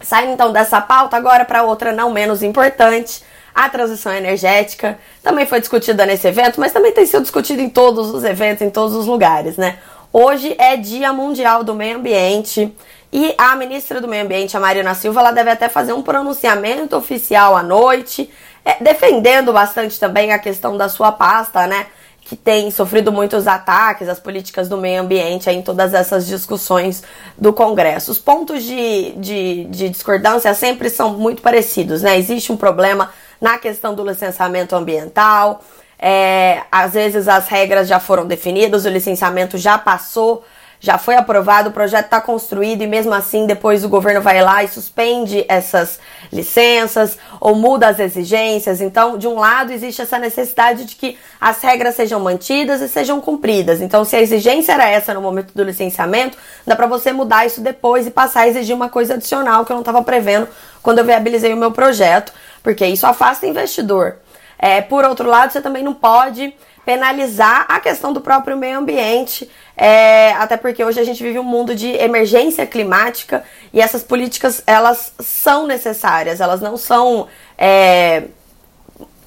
Saindo 0.00 0.32
então 0.32 0.52
dessa 0.52 0.80
pauta 0.80 1.16
agora 1.16 1.44
para 1.44 1.62
outra 1.62 1.92
não 1.92 2.10
menos 2.10 2.42
importante, 2.42 3.22
a 3.54 3.68
transição 3.68 4.12
energética 4.12 4.98
também 5.22 5.46
foi 5.46 5.60
discutida 5.60 6.06
nesse 6.06 6.26
evento, 6.26 6.58
mas 6.58 6.72
também 6.72 6.92
tem 6.92 7.04
sido 7.04 7.22
discutida 7.22 7.60
em 7.60 7.68
todos 7.68 8.10
os 8.14 8.24
eventos, 8.24 8.62
em 8.62 8.70
todos 8.70 8.94
os 8.94 9.06
lugares, 9.06 9.56
né? 9.56 9.78
Hoje 10.12 10.54
é 10.58 10.76
Dia 10.76 11.12
Mundial 11.12 11.62
do 11.62 11.74
Meio 11.74 11.98
Ambiente 11.98 12.74
e 13.12 13.34
a 13.36 13.54
ministra 13.56 14.00
do 14.00 14.08
Meio 14.08 14.24
Ambiente, 14.24 14.56
a 14.56 14.60
Marina 14.60 14.94
Silva, 14.94 15.20
ela 15.20 15.32
deve 15.32 15.50
até 15.50 15.68
fazer 15.68 15.92
um 15.92 16.02
pronunciamento 16.02 16.96
oficial 16.96 17.56
à 17.56 17.62
noite, 17.62 18.30
é, 18.64 18.82
defendendo 18.82 19.52
bastante 19.52 19.98
também 19.98 20.32
a 20.32 20.38
questão 20.38 20.76
da 20.76 20.88
sua 20.88 21.12
pasta, 21.12 21.66
né? 21.66 21.86
Que 22.20 22.36
tem 22.36 22.70
sofrido 22.70 23.10
muitos 23.10 23.46
ataques 23.48 24.08
às 24.08 24.20
políticas 24.20 24.68
do 24.68 24.76
meio 24.76 25.02
ambiente 25.02 25.50
em 25.50 25.62
todas 25.62 25.94
essas 25.94 26.26
discussões 26.26 27.02
do 27.36 27.52
Congresso. 27.52 28.12
Os 28.12 28.18
pontos 28.18 28.62
de, 28.62 29.12
de, 29.12 29.64
de 29.64 29.88
discordância 29.88 30.54
sempre 30.54 30.88
são 30.88 31.14
muito 31.14 31.42
parecidos, 31.42 32.02
né? 32.02 32.16
Existe 32.18 32.52
um 32.52 32.56
problema 32.56 33.10
na 33.40 33.58
questão 33.58 33.94
do 33.94 34.04
licenciamento 34.04 34.76
ambiental, 34.76 35.62
é, 35.98 36.62
às 36.72 36.94
vezes 36.94 37.28
as 37.28 37.48
regras 37.48 37.86
já 37.86 38.00
foram 38.00 38.26
definidas, 38.26 38.86
o 38.86 38.88
licenciamento 38.88 39.58
já 39.58 39.76
passou, 39.76 40.42
já 40.80 40.96
foi 40.96 41.14
aprovado, 41.14 41.68
o 41.68 41.72
projeto 41.72 42.06
está 42.06 42.20
construído 42.22 42.80
e 42.80 42.86
mesmo 42.86 43.12
assim 43.12 43.46
depois 43.46 43.84
o 43.84 43.88
governo 43.88 44.22
vai 44.22 44.42
lá 44.42 44.64
e 44.64 44.68
suspende 44.68 45.44
essas 45.46 46.00
licenças 46.32 47.18
ou 47.38 47.54
muda 47.54 47.88
as 47.88 47.98
exigências. 47.98 48.80
Então, 48.80 49.18
de 49.18 49.28
um 49.28 49.38
lado, 49.38 49.72
existe 49.72 50.00
essa 50.00 50.18
necessidade 50.18 50.86
de 50.86 50.96
que 50.96 51.18
as 51.38 51.60
regras 51.60 51.96
sejam 51.96 52.18
mantidas 52.18 52.80
e 52.80 52.88
sejam 52.88 53.20
cumpridas. 53.20 53.82
Então, 53.82 54.06
se 54.06 54.16
a 54.16 54.22
exigência 54.22 54.72
era 54.72 54.88
essa 54.88 55.12
no 55.12 55.20
momento 55.20 55.52
do 55.54 55.62
licenciamento, 55.62 56.38
dá 56.66 56.74
para 56.74 56.86
você 56.86 57.12
mudar 57.12 57.44
isso 57.44 57.60
depois 57.60 58.06
e 58.06 58.10
passar 58.10 58.40
a 58.40 58.48
exigir 58.48 58.74
uma 58.74 58.88
coisa 58.88 59.14
adicional 59.14 59.66
que 59.66 59.72
eu 59.72 59.74
não 59.74 59.82
estava 59.82 60.02
prevendo 60.02 60.48
quando 60.82 61.00
eu 61.00 61.04
viabilizei 61.04 61.52
o 61.52 61.58
meu 61.58 61.72
projeto, 61.72 62.32
porque 62.62 62.86
isso 62.86 63.06
afasta 63.06 63.46
investidor. 63.46 64.16
É, 64.58 64.80
por 64.80 65.04
outro 65.04 65.28
lado, 65.28 65.52
você 65.52 65.60
também 65.60 65.82
não 65.82 65.92
pode 65.92 66.54
penalizar 66.84 67.66
a 67.68 67.78
questão 67.78 68.12
do 68.12 68.20
próprio 68.20 68.56
meio 68.56 68.78
ambiente, 68.78 69.50
é, 69.82 70.32
até 70.32 70.58
porque 70.58 70.84
hoje 70.84 71.00
a 71.00 71.04
gente 71.04 71.22
vive 71.22 71.38
um 71.38 71.42
mundo 71.42 71.74
de 71.74 71.88
emergência 71.88 72.66
climática 72.66 73.42
e 73.72 73.80
essas 73.80 74.02
políticas 74.02 74.62
elas 74.66 75.14
são 75.18 75.66
necessárias, 75.66 76.38
elas 76.38 76.60
não 76.60 76.76
são 76.76 77.28
é, 77.56 78.24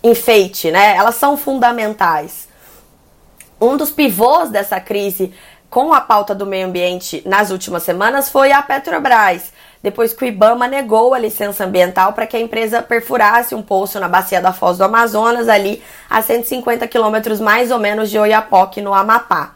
enfeite, 0.04 0.70
né? 0.70 0.96
Elas 0.96 1.16
são 1.16 1.36
fundamentais. 1.36 2.48
Um 3.60 3.76
dos 3.76 3.90
pivôs 3.90 4.52
dessa 4.52 4.80
crise 4.80 5.34
com 5.72 5.92
a 5.92 6.00
pauta 6.00 6.36
do 6.36 6.46
meio 6.46 6.68
ambiente 6.68 7.24
nas 7.26 7.50
últimas 7.50 7.82
semanas 7.82 8.30
foi 8.30 8.52
a 8.52 8.62
Petrobras 8.62 9.52
depois 9.82 10.14
que 10.14 10.24
o 10.24 10.28
IBAMA 10.28 10.68
negou 10.68 11.16
a 11.16 11.20
licença 11.20 11.66
ambiental 11.66 12.14
para 12.14 12.28
que 12.28 12.38
a 12.38 12.40
empresa 12.40 12.80
perfurasse 12.80 13.56
um 13.56 13.62
poço 13.64 14.00
na 14.00 14.08
bacia 14.08 14.40
da 14.40 14.54
Foz 14.54 14.78
do 14.78 14.84
Amazonas, 14.84 15.50
ali 15.50 15.84
a 16.08 16.22
150 16.22 16.88
quilômetros 16.88 17.42
mais 17.42 17.72
ou 17.72 17.80
menos 17.80 18.12
de 18.12 18.20
Oiapoque, 18.20 18.82
no 18.82 18.94
Amapá. 18.94 19.56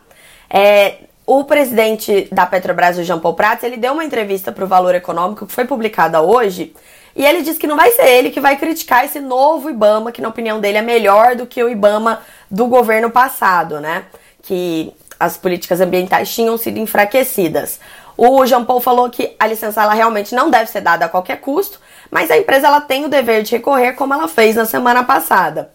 É, 0.49 0.95
o 1.25 1.43
presidente 1.43 2.27
da 2.31 2.45
Petrobras, 2.45 2.97
o 2.97 3.03
Jean 3.03 3.19
Paul 3.19 3.33
Prats, 3.33 3.63
ele 3.63 3.77
deu 3.77 3.93
uma 3.93 4.05
entrevista 4.05 4.51
para 4.51 4.63
o 4.63 4.67
Valor 4.67 4.95
Econômico, 4.95 5.45
que 5.45 5.53
foi 5.53 5.65
publicada 5.65 6.21
hoje, 6.21 6.73
e 7.15 7.25
ele 7.25 7.41
disse 7.41 7.59
que 7.59 7.67
não 7.67 7.75
vai 7.75 7.91
ser 7.91 8.07
ele 8.07 8.29
que 8.29 8.39
vai 8.39 8.55
criticar 8.57 9.03
esse 9.03 9.19
novo 9.19 9.69
IBAMA, 9.69 10.11
que 10.11 10.21
na 10.21 10.29
opinião 10.29 10.59
dele 10.59 10.77
é 10.77 10.81
melhor 10.81 11.35
do 11.35 11.47
que 11.47 11.63
o 11.63 11.67
IBAMA 11.67 12.21
do 12.49 12.67
governo 12.67 13.09
passado, 13.09 13.81
né? 13.81 14.05
Que 14.43 14.93
as 15.19 15.35
políticas 15.35 15.81
ambientais 15.81 16.33
tinham 16.33 16.57
sido 16.57 16.77
enfraquecidas. 16.77 17.79
O 18.15 18.45
Jean 18.45 18.63
Paul 18.63 18.79
falou 18.79 19.09
que 19.09 19.35
a 19.39 19.47
licença 19.47 19.81
ela 19.81 19.93
realmente 19.93 20.33
não 20.33 20.49
deve 20.49 20.69
ser 20.69 20.81
dada 20.81 21.05
a 21.05 21.09
qualquer 21.09 21.41
custo, 21.41 21.79
mas 22.09 22.31
a 22.31 22.37
empresa 22.37 22.67
ela 22.67 22.81
tem 22.81 23.03
o 23.03 23.09
dever 23.09 23.43
de 23.43 23.51
recorrer, 23.51 23.93
como 23.93 24.13
ela 24.13 24.27
fez 24.27 24.55
na 24.55 24.65
semana 24.65 25.03
passada. 25.03 25.71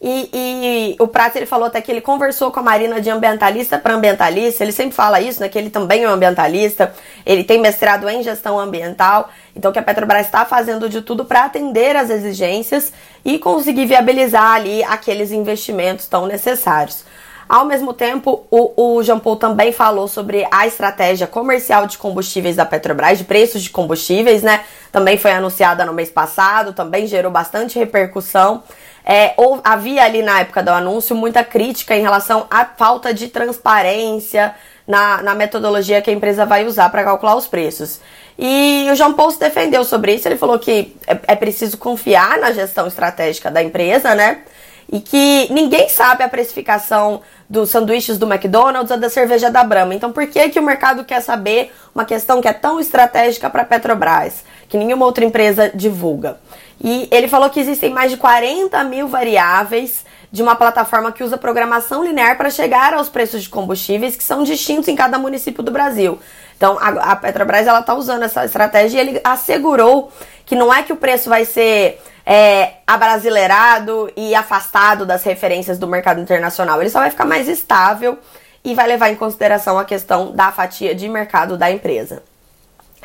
E, 0.00 0.28
e, 0.32 0.96
o 1.02 1.08
Prats 1.08 1.36
ele 1.36 1.46
falou 1.46 1.66
até 1.66 1.80
que 1.80 1.90
ele 1.90 2.02
conversou 2.02 2.50
com 2.50 2.60
a 2.60 2.62
Marina 2.62 3.00
de 3.00 3.08
ambientalista 3.08 3.78
para 3.78 3.94
ambientalista. 3.94 4.62
Ele 4.62 4.72
sempre 4.72 4.94
fala 4.94 5.20
isso, 5.20 5.40
né? 5.40 5.48
Que 5.48 5.58
ele 5.58 5.70
também 5.70 6.04
é 6.04 6.08
um 6.08 6.12
ambientalista. 6.12 6.92
Ele 7.24 7.42
tem 7.42 7.60
mestrado 7.60 8.08
em 8.08 8.22
gestão 8.22 8.58
ambiental. 8.58 9.30
Então 9.54 9.72
que 9.72 9.78
a 9.78 9.82
Petrobras 9.82 10.26
está 10.26 10.44
fazendo 10.44 10.88
de 10.88 11.00
tudo 11.00 11.24
para 11.24 11.44
atender 11.44 11.96
às 11.96 12.10
exigências 12.10 12.92
e 13.24 13.38
conseguir 13.38 13.86
viabilizar 13.86 14.52
ali 14.52 14.84
aqueles 14.84 15.32
investimentos 15.32 16.06
tão 16.06 16.26
necessários. 16.26 17.04
Ao 17.48 17.64
mesmo 17.64 17.92
tempo, 17.92 18.44
o, 18.50 18.96
o 18.96 19.02
Jean 19.04 19.20
Paul 19.20 19.36
também 19.36 19.70
falou 19.70 20.08
sobre 20.08 20.46
a 20.50 20.66
estratégia 20.66 21.28
comercial 21.28 21.86
de 21.86 21.96
combustíveis 21.96 22.56
da 22.56 22.66
Petrobras, 22.66 23.18
de 23.18 23.24
preços 23.24 23.62
de 23.62 23.70
combustíveis, 23.70 24.42
né? 24.42 24.64
Também 24.90 25.16
foi 25.16 25.30
anunciada 25.30 25.84
no 25.84 25.92
mês 25.92 26.10
passado, 26.10 26.72
também 26.72 27.06
gerou 27.06 27.30
bastante 27.30 27.78
repercussão. 27.78 28.64
É, 29.08 29.34
ou, 29.36 29.60
havia 29.62 30.02
ali 30.02 30.20
na 30.20 30.40
época 30.40 30.64
do 30.64 30.70
anúncio 30.70 31.14
muita 31.14 31.44
crítica 31.44 31.94
em 31.96 32.02
relação 32.02 32.44
à 32.50 32.64
falta 32.64 33.14
de 33.14 33.28
transparência 33.28 34.52
na, 34.84 35.22
na 35.22 35.32
metodologia 35.32 36.02
que 36.02 36.10
a 36.10 36.12
empresa 36.12 36.44
vai 36.44 36.66
usar 36.66 36.88
para 36.90 37.04
calcular 37.04 37.36
os 37.36 37.46
preços. 37.46 38.00
E 38.36 38.88
o 38.90 38.96
João 38.96 39.12
Paulo 39.12 39.32
se 39.32 39.38
defendeu 39.38 39.84
sobre 39.84 40.14
isso. 40.14 40.26
Ele 40.26 40.36
falou 40.36 40.58
que 40.58 40.96
é, 41.06 41.18
é 41.28 41.36
preciso 41.36 41.78
confiar 41.78 42.38
na 42.38 42.50
gestão 42.50 42.86
estratégica 42.86 43.50
da 43.50 43.62
empresa, 43.62 44.14
né? 44.14 44.40
E 44.90 45.00
que 45.00 45.52
ninguém 45.52 45.88
sabe 45.88 46.22
a 46.22 46.28
precificação 46.28 47.20
dos 47.48 47.70
sanduíches 47.70 48.18
do 48.18 48.30
McDonald's 48.30 48.90
ou 48.90 48.98
da 48.98 49.08
cerveja 49.08 49.50
da 49.50 49.64
Brahma. 49.64 49.94
Então, 49.94 50.12
por 50.12 50.26
que, 50.26 50.48
que 50.48 50.58
o 50.58 50.62
mercado 50.62 51.04
quer 51.04 51.20
saber 51.20 51.72
uma 51.94 52.04
questão 52.04 52.40
que 52.40 52.48
é 52.48 52.52
tão 52.52 52.78
estratégica 52.78 53.48
para 53.50 53.62
a 53.62 53.64
Petrobras, 53.64 54.44
que 54.68 54.76
nenhuma 54.76 55.04
outra 55.04 55.24
empresa 55.24 55.70
divulga? 55.74 56.38
E 56.80 57.08
ele 57.10 57.28
falou 57.28 57.48
que 57.50 57.58
existem 57.58 57.90
mais 57.90 58.10
de 58.10 58.16
40 58.16 58.82
mil 58.84 59.08
variáveis 59.08 60.04
de 60.30 60.42
uma 60.42 60.54
plataforma 60.54 61.12
que 61.12 61.24
usa 61.24 61.38
programação 61.38 62.04
linear 62.04 62.36
para 62.36 62.50
chegar 62.50 62.92
aos 62.92 63.08
preços 63.08 63.42
de 63.42 63.48
combustíveis 63.48 64.16
que 64.16 64.24
são 64.24 64.42
distintos 64.42 64.88
em 64.88 64.94
cada 64.94 65.18
município 65.18 65.62
do 65.62 65.70
Brasil. 65.70 66.18
Então, 66.56 66.78
a, 66.80 67.12
a 67.12 67.16
Petrobras 67.16 67.66
ela 67.66 67.80
está 67.80 67.94
usando 67.94 68.22
essa 68.22 68.44
estratégia 68.44 68.98
e 68.98 69.08
ele 69.08 69.20
assegurou 69.22 70.10
que 70.44 70.54
não 70.54 70.72
é 70.72 70.82
que 70.82 70.92
o 70.92 70.96
preço 70.96 71.28
vai 71.28 71.44
ser 71.44 72.00
é, 72.26 72.72
abrasileirado 72.84 74.10
e 74.16 74.34
afastado 74.34 75.06
das 75.06 75.22
referências 75.22 75.78
do 75.78 75.86
mercado 75.86 76.20
internacional. 76.20 76.80
Ele 76.80 76.90
só 76.90 76.98
vai 76.98 77.10
ficar 77.10 77.24
mais 77.24 77.48
estável 77.48 78.18
e 78.64 78.74
vai 78.74 78.88
levar 78.88 79.10
em 79.10 79.14
consideração 79.14 79.78
a 79.78 79.84
questão 79.84 80.32
da 80.32 80.50
fatia 80.50 80.92
de 80.92 81.08
mercado 81.08 81.56
da 81.56 81.70
empresa. 81.70 82.24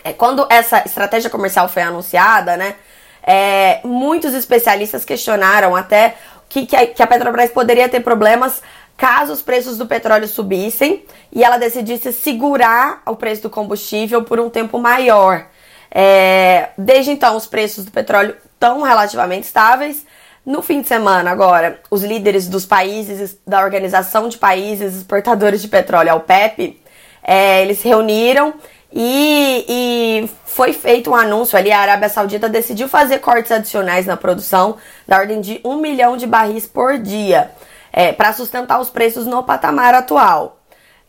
É, 0.04 0.12
quando 0.12 0.48
essa 0.50 0.82
estratégia 0.84 1.30
comercial 1.30 1.70
foi 1.70 1.84
anunciada, 1.84 2.58
né, 2.58 2.76
é, 3.22 3.80
muitos 3.84 4.34
especialistas 4.34 5.06
questionaram 5.06 5.76
até 5.76 6.16
que, 6.50 6.66
que, 6.66 6.76
a, 6.76 6.88
que 6.88 7.04
a 7.04 7.08
Petrobras 7.08 7.52
poderia 7.52 7.88
ter 7.88 8.00
problemas 8.00 8.64
caso 8.98 9.34
os 9.34 9.42
preços 9.42 9.78
do 9.78 9.86
petróleo 9.86 10.28
subissem 10.28 11.06
e 11.32 11.44
ela 11.44 11.58
decidisse 11.58 12.12
segurar 12.12 13.02
o 13.06 13.16
preço 13.16 13.44
do 13.44 13.50
combustível 13.50 14.24
por 14.24 14.40
um 14.40 14.50
tempo 14.50 14.80
maior. 14.80 15.46
É, 15.90 16.70
desde 16.78 17.12
então, 17.12 17.36
os 17.36 17.46
preços 17.46 17.86
do 17.86 17.92
petróleo 17.92 18.36
estão 18.62 18.84
relativamente 18.84 19.46
estáveis. 19.46 20.06
No 20.46 20.62
fim 20.62 20.82
de 20.82 20.88
semana, 20.88 21.32
agora, 21.32 21.80
os 21.90 22.04
líderes 22.04 22.48
dos 22.48 22.66
países, 22.66 23.38
da 23.46 23.64
Organização 23.64 24.30
de 24.30 24.38
Países 24.38 24.96
Exportadores 24.96 25.62
de 25.62 25.68
Petróleo, 25.68 26.12
a 26.12 26.16
OPEP, 26.16 26.80
é, 27.24 27.64
eles 27.64 27.80
se 27.80 27.88
reuniram 27.88 28.54
e, 28.94 29.66
e, 29.68 30.30
foi 30.46 30.74
feito 30.74 31.12
um 31.12 31.16
anúncio 31.16 31.58
ali, 31.58 31.72
a 31.72 31.80
Arábia 31.80 32.10
Saudita 32.10 32.50
decidiu 32.50 32.88
fazer 32.88 33.20
cortes 33.20 33.52
adicionais 33.52 34.06
na 34.06 34.18
produção 34.18 34.78
da 35.08 35.18
ordem 35.18 35.42
de 35.42 35.62
um 35.64 35.78
milhão 35.78 36.18
de 36.18 36.28
barris 36.28 36.68
por 36.68 36.98
dia, 36.98 37.52
é, 37.94 38.12
para 38.12 38.34
sustentar 38.34 38.80
os 38.80 38.90
preços 38.90 39.26
no 39.26 39.44
patamar 39.44 39.94
atual. 39.94 40.61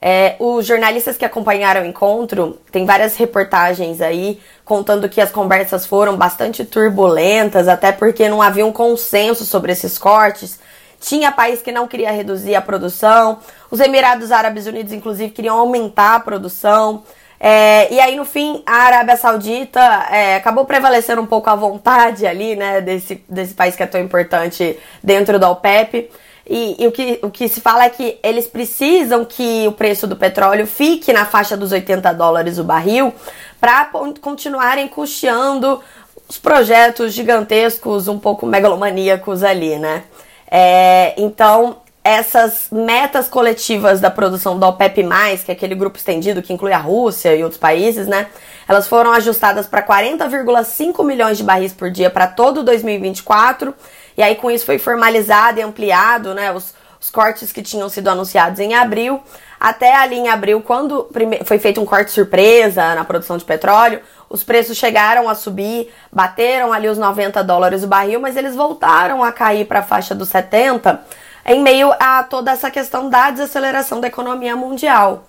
É, 0.05 0.35
os 0.41 0.67
jornalistas 0.67 1.17
que 1.17 1.25
acompanharam 1.25 1.83
o 1.83 1.87
encontro, 1.87 2.59
tem 2.73 2.85
várias 2.85 3.17
reportagens 3.17 4.01
aí 4.01 4.41
contando 4.65 5.09
que 5.09 5.21
as 5.21 5.31
conversas 5.31 5.87
foram 5.87 6.17
bastante 6.17 6.65
turbulentas, 6.65 7.69
até 7.69 7.93
porque 7.93 8.29
não 8.29 8.43
havia 8.43 8.67
um 8.67 8.73
consenso 8.73 9.45
sobre 9.45 9.71
esses 9.71 9.97
cortes. 9.97 10.59
Tinha 11.01 11.31
país 11.31 11.63
que 11.63 11.71
não 11.71 11.87
queria 11.87 12.11
reduzir 12.11 12.57
a 12.57 12.61
produção, 12.61 13.39
os 13.71 13.79
Emirados 13.79 14.33
Árabes 14.33 14.67
Unidos, 14.67 14.93
inclusive, 14.93 15.31
queriam 15.31 15.57
aumentar 15.57 16.17
a 16.17 16.21
produção. 16.21 17.05
É, 17.39 17.93
e 17.93 18.01
aí, 18.01 18.17
no 18.17 18.25
fim, 18.25 18.61
a 18.67 18.75
Arábia 18.75 19.17
Saudita 19.17 19.81
é, 20.11 20.35
acabou 20.35 20.65
prevalecendo 20.65 21.23
um 21.23 21.27
pouco 21.27 21.49
a 21.49 21.55
vontade 21.55 22.27
ali, 22.27 22.57
né, 22.57 22.81
desse, 22.81 23.23
desse 23.29 23.55
país 23.55 23.77
que 23.77 23.83
é 23.85 23.87
tão 23.87 24.01
importante 24.01 24.77
dentro 25.01 25.39
da 25.39 25.49
OPEP. 25.49 26.11
E, 26.49 26.83
e, 26.83 26.87
o, 26.87 26.93
que, 26.93 27.21
o 27.23 27.31
que 27.31 27.49
se 27.49 27.61
fala 27.61 27.85
é 27.85 27.91
que 27.91 28.19
eles 28.23 28.47
precisam 28.47 29.25
que 29.25 29.67
o 29.67 29.73
preço 29.73 30.07
do 30.07 30.17
petróleo 30.17 30.67
fique 30.67 31.13
na 31.13 31.25
faixa 31.25 31.57
dos 31.57 31.73
80 31.73 32.13
dólares 32.13 32.59
o 32.59 32.65
barril 32.65 33.13
para 33.61 33.91
continuarem 34.21 34.89
custeando 34.89 35.81
os 36.29 36.39
projetos 36.39 37.13
gigantescos, 37.13 38.09
um 38.09 38.19
pouco 38.19 38.47
megalomaníacos 38.47 39.43
ali, 39.43 39.79
né? 39.79 40.05
É, 40.51 41.15
então, 41.17 41.77
essas 42.05 42.67
metas 42.73 43.29
coletivas 43.29 44.01
da 44.01 44.11
produção 44.11 44.59
da 44.59 44.67
OPEP+, 44.69 45.05
que 45.45 45.51
é 45.51 45.55
aquele 45.55 45.75
grupo 45.75 45.97
estendido 45.97 46.43
que 46.43 46.53
inclui 46.53 46.73
a 46.73 46.79
Rússia 46.79 47.35
e 47.37 47.43
outros 47.45 47.61
países, 47.61 48.07
né? 48.09 48.27
Elas 48.67 48.89
foram 48.89 49.13
ajustadas 49.13 49.67
para 49.67 49.83
40,5 49.83 51.05
milhões 51.05 51.37
de 51.37 51.45
barris 51.45 51.73
por 51.73 51.91
dia 51.91 52.11
para 52.11 52.27
todo 52.27 52.63
2024. 52.65 53.75
E 54.17 54.23
aí 54.23 54.35
com 54.35 54.51
isso 54.51 54.67
foi 54.67 54.79
formalizado 54.79 55.59
e 55.59 55.63
ampliado, 55.63 56.35
né, 56.35 56.53
os, 56.53 56.75
os 57.01 57.11
cortes 57.11 57.53
que 57.53 57.63
tinham 57.63 57.89
sido 57.89 58.09
anunciados 58.09 58.61
em 58.61 58.75
abril. 58.75 59.21
Até 59.59 59.95
ali 59.95 60.17
em 60.17 60.29
abril, 60.29 60.61
quando 60.61 61.09
foi 61.45 61.59
feito 61.59 61.81
um 61.81 61.85
corte 61.85 62.11
surpresa 62.11 62.95
na 62.95 63.05
produção 63.05 63.37
de 63.37 63.45
petróleo, 63.45 64.01
os 64.29 64.43
preços 64.43 64.77
chegaram 64.77 65.29
a 65.29 65.35
subir, 65.35 65.93
bateram 66.11 66.73
ali 66.73 66.89
os 66.89 66.99
90 66.99 67.45
dólares 67.45 67.85
o 67.85 67.87
barril, 67.87 68.21
mas 68.21 68.37
eles 68.37 68.57
voltaram 68.57 69.23
a 69.23 69.31
cair 69.31 69.67
para 69.67 69.81
a 69.81 69.83
faixa 69.83 70.15
dos 70.15 70.31
70 70.31 71.01
em 71.45 71.61
meio 71.61 71.93
a 71.99 72.23
toda 72.23 72.51
essa 72.51 72.71
questão 72.71 73.09
da 73.09 73.31
desaceleração 73.31 74.01
da 74.01 74.09
economia 74.09 74.57
mundial. 74.57 75.25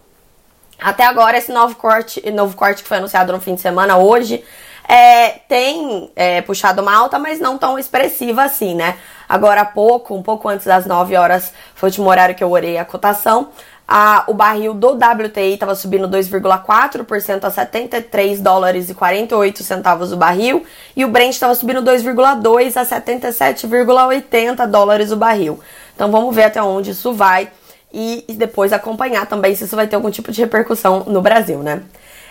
Até 0.79 1.05
agora, 1.05 1.37
esse 1.37 1.51
novo 1.51 1.75
corte, 1.75 2.21
novo 2.31 2.55
corte 2.55 2.83
que 2.83 2.89
foi 2.89 2.97
anunciado 2.97 3.31
no 3.31 3.39
fim 3.39 3.55
de 3.55 3.61
semana, 3.61 3.97
hoje, 3.97 4.43
é, 4.87 5.29
tem 5.47 6.11
é, 6.15 6.41
puxado 6.41 6.81
uma 6.81 6.95
alta, 6.95 7.17
mas 7.17 7.39
não 7.39 7.57
tão 7.57 7.79
expressiva 7.79 8.43
assim, 8.43 8.75
né? 8.75 8.97
Agora 9.27 9.61
há 9.61 9.65
pouco, 9.65 10.13
um 10.13 10.21
pouco 10.21 10.47
antes 10.49 10.65
das 10.65 10.85
9 10.85 11.15
horas, 11.15 11.53
foi 11.75 11.87
o 11.87 11.91
último 11.91 12.09
horário 12.09 12.35
que 12.35 12.43
eu 12.43 12.51
orei 12.51 12.77
a 12.77 12.85
cotação. 12.85 13.49
A, 13.87 14.23
o 14.27 14.33
barril 14.33 14.73
do 14.73 14.93
WTI 14.93 15.55
estava 15.55 15.75
subindo 15.75 16.07
2,4% 16.07 17.43
a 17.43 17.51
73 17.51 18.39
dólares 18.39 18.89
e 18.89 18.93
48 18.93 19.61
centavos 19.63 20.11
o 20.13 20.17
barril, 20.17 20.65
e 20.95 21.03
o 21.03 21.09
Brent 21.09 21.33
estava 21.33 21.53
subindo 21.53 21.81
2,2 21.81 22.77
a 22.77 22.85
77,80 22.85 24.67
dólares 24.67 25.11
o 25.11 25.17
barril. 25.17 25.59
Então 25.95 26.11
vamos 26.11 26.33
ver 26.33 26.45
até 26.45 26.61
onde 26.63 26.91
isso 26.91 27.13
vai 27.13 27.49
e, 27.93 28.23
e 28.27 28.33
depois 28.33 28.73
acompanhar 28.73 29.25
também 29.27 29.53
se 29.53 29.65
isso 29.65 29.75
vai 29.75 29.85
ter 29.85 29.95
algum 29.95 30.09
tipo 30.09 30.31
de 30.31 30.41
repercussão 30.41 31.03
no 31.05 31.21
Brasil, 31.21 31.59
né? 31.59 31.83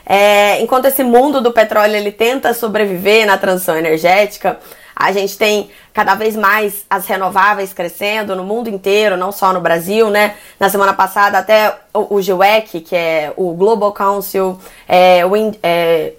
É, 0.04 0.60
enquanto 0.60 0.86
esse 0.86 1.02
mundo 1.02 1.40
do 1.40 1.52
petróleo 1.52 1.96
ele 1.96 2.12
tenta 2.12 2.52
sobreviver 2.52 3.26
na 3.26 3.38
transição 3.38 3.76
energética, 3.76 4.58
a 4.94 5.10
gente 5.12 5.36
tem 5.36 5.70
cada 5.92 6.14
vez 6.14 6.36
mais 6.36 6.84
as 6.88 7.06
renováveis 7.06 7.72
crescendo 7.72 8.36
no 8.36 8.44
mundo 8.44 8.68
inteiro, 8.68 9.16
não 9.16 9.32
só 9.32 9.52
no 9.52 9.60
Brasil, 9.60 10.10
né? 10.10 10.36
Na 10.60 10.68
semana 10.68 10.92
passada, 10.92 11.38
até 11.38 11.74
o, 11.92 12.16
o 12.16 12.22
GWEC, 12.22 12.80
que 12.80 12.94
é 12.94 13.32
o 13.36 13.52
Global 13.52 13.92
Council, 13.92 14.58
é, 14.88 15.22
é, 15.62 16.12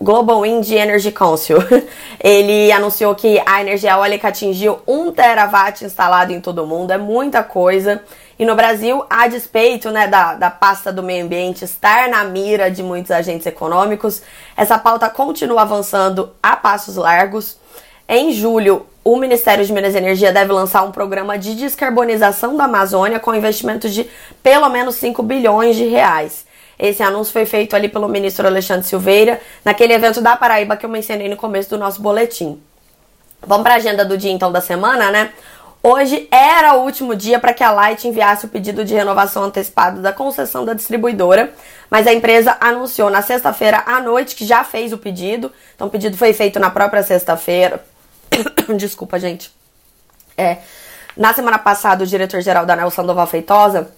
Global 0.00 0.42
Wind 0.42 0.70
Energy 0.70 1.10
Council, 1.10 1.58
ele 2.22 2.70
anunciou 2.70 3.14
que 3.14 3.40
a 3.46 3.60
energia 3.60 3.92
eólica 3.92 4.28
atingiu 4.28 4.80
1 4.86 5.12
terawatt 5.12 5.84
instalado 5.84 6.32
em 6.32 6.40
todo 6.40 6.62
o 6.62 6.66
mundo, 6.66 6.90
é 6.90 6.98
muita 6.98 7.42
coisa. 7.42 8.02
E 8.38 8.44
no 8.44 8.56
Brasil, 8.56 9.04
a 9.08 9.28
despeito 9.28 9.90
né, 9.90 10.08
da, 10.08 10.34
da 10.34 10.50
pasta 10.50 10.92
do 10.92 11.02
meio 11.02 11.24
ambiente 11.24 11.64
estar 11.64 12.08
na 12.08 12.24
mira 12.24 12.70
de 12.70 12.82
muitos 12.82 13.10
agentes 13.10 13.46
econômicos, 13.46 14.22
essa 14.56 14.76
pauta 14.76 15.08
continua 15.08 15.62
avançando 15.62 16.32
a 16.42 16.56
passos 16.56 16.96
largos. 16.96 17.56
Em 18.08 18.32
julho, 18.32 18.86
o 19.04 19.16
Ministério 19.16 19.64
de 19.64 19.72
Minas 19.72 19.94
e 19.94 19.98
Energia 19.98 20.32
deve 20.32 20.52
lançar 20.52 20.82
um 20.82 20.90
programa 20.90 21.38
de 21.38 21.54
descarbonização 21.54 22.56
da 22.56 22.64
Amazônia 22.64 23.20
com 23.20 23.34
investimentos 23.34 23.94
de 23.94 24.08
pelo 24.42 24.68
menos 24.68 24.96
5 24.96 25.22
bilhões 25.22 25.76
de 25.76 25.84
reais. 25.84 26.44
Esse 26.78 27.02
anúncio 27.02 27.32
foi 27.32 27.46
feito 27.46 27.76
ali 27.76 27.88
pelo 27.88 28.08
ministro 28.08 28.46
Alexandre 28.46 28.86
Silveira, 28.86 29.40
naquele 29.64 29.92
evento 29.92 30.20
da 30.20 30.36
Paraíba 30.36 30.76
que 30.76 30.84
eu 30.84 30.90
mencionei 30.90 31.28
no 31.28 31.36
começo 31.36 31.70
do 31.70 31.78
nosso 31.78 32.02
boletim. 32.02 32.60
Vamos 33.46 33.62
para 33.62 33.74
a 33.74 33.76
agenda 33.76 34.04
do 34.04 34.16
dia 34.16 34.32
então 34.32 34.50
da 34.50 34.60
semana, 34.60 35.10
né? 35.10 35.32
Hoje 35.86 36.26
era 36.30 36.76
o 36.76 36.82
último 36.82 37.14
dia 37.14 37.38
para 37.38 37.52
que 37.52 37.62
a 37.62 37.70
Light 37.70 38.08
enviasse 38.08 38.46
o 38.46 38.48
pedido 38.48 38.86
de 38.86 38.94
renovação 38.94 39.44
antecipada 39.44 40.00
da 40.00 40.14
concessão 40.14 40.64
da 40.64 40.72
distribuidora, 40.72 41.52
mas 41.90 42.06
a 42.06 42.14
empresa 42.14 42.56
anunciou 42.58 43.10
na 43.10 43.20
sexta-feira 43.20 43.82
à 43.84 44.00
noite 44.00 44.34
que 44.34 44.46
já 44.46 44.64
fez 44.64 44.94
o 44.94 44.98
pedido. 44.98 45.52
Então 45.74 45.88
o 45.88 45.90
pedido 45.90 46.16
foi 46.16 46.32
feito 46.32 46.58
na 46.58 46.70
própria 46.70 47.02
sexta-feira. 47.02 47.84
Desculpa, 48.78 49.18
gente. 49.18 49.52
É, 50.38 50.56
na 51.14 51.34
semana 51.34 51.58
passada, 51.58 52.02
o 52.02 52.06
diretor-geral 52.06 52.64
da 52.64 52.72
ANEL, 52.72 52.90
Sandoval 52.90 53.26
Feitosa, 53.26 53.92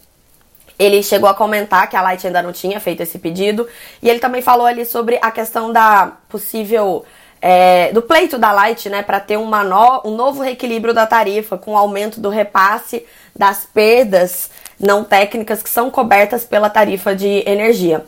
ele 0.76 1.04
chegou 1.04 1.28
a 1.28 1.34
comentar 1.34 1.88
que 1.88 1.94
a 1.94 2.02
Light 2.02 2.26
ainda 2.26 2.42
não 2.42 2.52
tinha 2.52 2.80
feito 2.80 3.04
esse 3.04 3.20
pedido. 3.20 3.64
E 4.02 4.10
ele 4.10 4.18
também 4.18 4.42
falou 4.42 4.66
ali 4.66 4.84
sobre 4.84 5.20
a 5.22 5.30
questão 5.30 5.72
da 5.72 6.14
possível 6.28 7.06
é, 7.48 7.92
do 7.92 8.02
pleito 8.02 8.38
da 8.38 8.50
Light, 8.50 8.88
né, 8.88 9.04
para 9.04 9.20
ter 9.20 9.36
uma 9.36 9.62
no, 9.62 10.02
um 10.04 10.16
novo 10.16 10.42
reequilíbrio 10.42 10.92
da 10.92 11.06
tarifa 11.06 11.56
com 11.56 11.74
o 11.74 11.76
aumento 11.76 12.18
do 12.18 12.28
repasse 12.28 13.06
das 13.36 13.64
perdas 13.64 14.50
não 14.80 15.04
técnicas 15.04 15.62
que 15.62 15.70
são 15.70 15.88
cobertas 15.88 16.44
pela 16.44 16.68
tarifa 16.68 17.14
de 17.14 17.44
energia. 17.48 18.04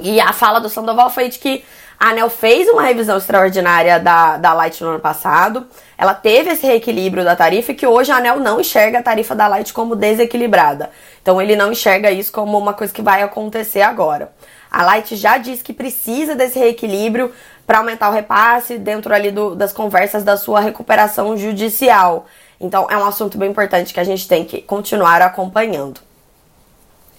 E 0.00 0.20
a 0.20 0.32
fala 0.32 0.58
do 0.58 0.68
Sandoval 0.68 1.08
foi 1.08 1.28
de 1.28 1.38
que 1.38 1.64
a 2.00 2.08
ANEL 2.08 2.28
fez 2.28 2.68
uma 2.68 2.82
revisão 2.82 3.16
extraordinária 3.16 4.00
da, 4.00 4.36
da 4.38 4.52
Light 4.52 4.82
no 4.82 4.90
ano 4.90 5.00
passado, 5.00 5.64
ela 5.96 6.12
teve 6.12 6.50
esse 6.50 6.66
reequilíbrio 6.66 7.24
da 7.24 7.36
tarifa 7.36 7.70
e 7.70 7.76
que 7.76 7.86
hoje 7.86 8.10
a 8.10 8.16
ANEL 8.16 8.40
não 8.40 8.60
enxerga 8.60 8.98
a 8.98 9.02
tarifa 9.02 9.36
da 9.36 9.46
Light 9.46 9.72
como 9.72 9.94
desequilibrada. 9.94 10.90
Então 11.22 11.40
ele 11.40 11.54
não 11.54 11.70
enxerga 11.70 12.10
isso 12.10 12.32
como 12.32 12.58
uma 12.58 12.72
coisa 12.72 12.92
que 12.92 13.02
vai 13.02 13.22
acontecer 13.22 13.82
agora. 13.82 14.32
A 14.70 14.82
Light 14.82 15.14
já 15.16 15.38
disse 15.38 15.64
que 15.64 15.72
precisa 15.72 16.34
desse 16.34 16.58
reequilíbrio 16.58 17.32
para 17.68 17.80
aumentar 17.80 18.08
o 18.08 18.12
repasse 18.12 18.78
dentro 18.78 19.12
ali 19.12 19.30
do, 19.30 19.54
das 19.54 19.74
conversas 19.74 20.24
da 20.24 20.38
sua 20.38 20.58
recuperação 20.58 21.36
judicial. 21.36 22.24
Então 22.58 22.86
é 22.88 22.96
um 22.96 23.04
assunto 23.04 23.36
bem 23.36 23.50
importante 23.50 23.92
que 23.92 24.00
a 24.00 24.04
gente 24.04 24.26
tem 24.26 24.42
que 24.42 24.62
continuar 24.62 25.20
acompanhando. 25.20 26.00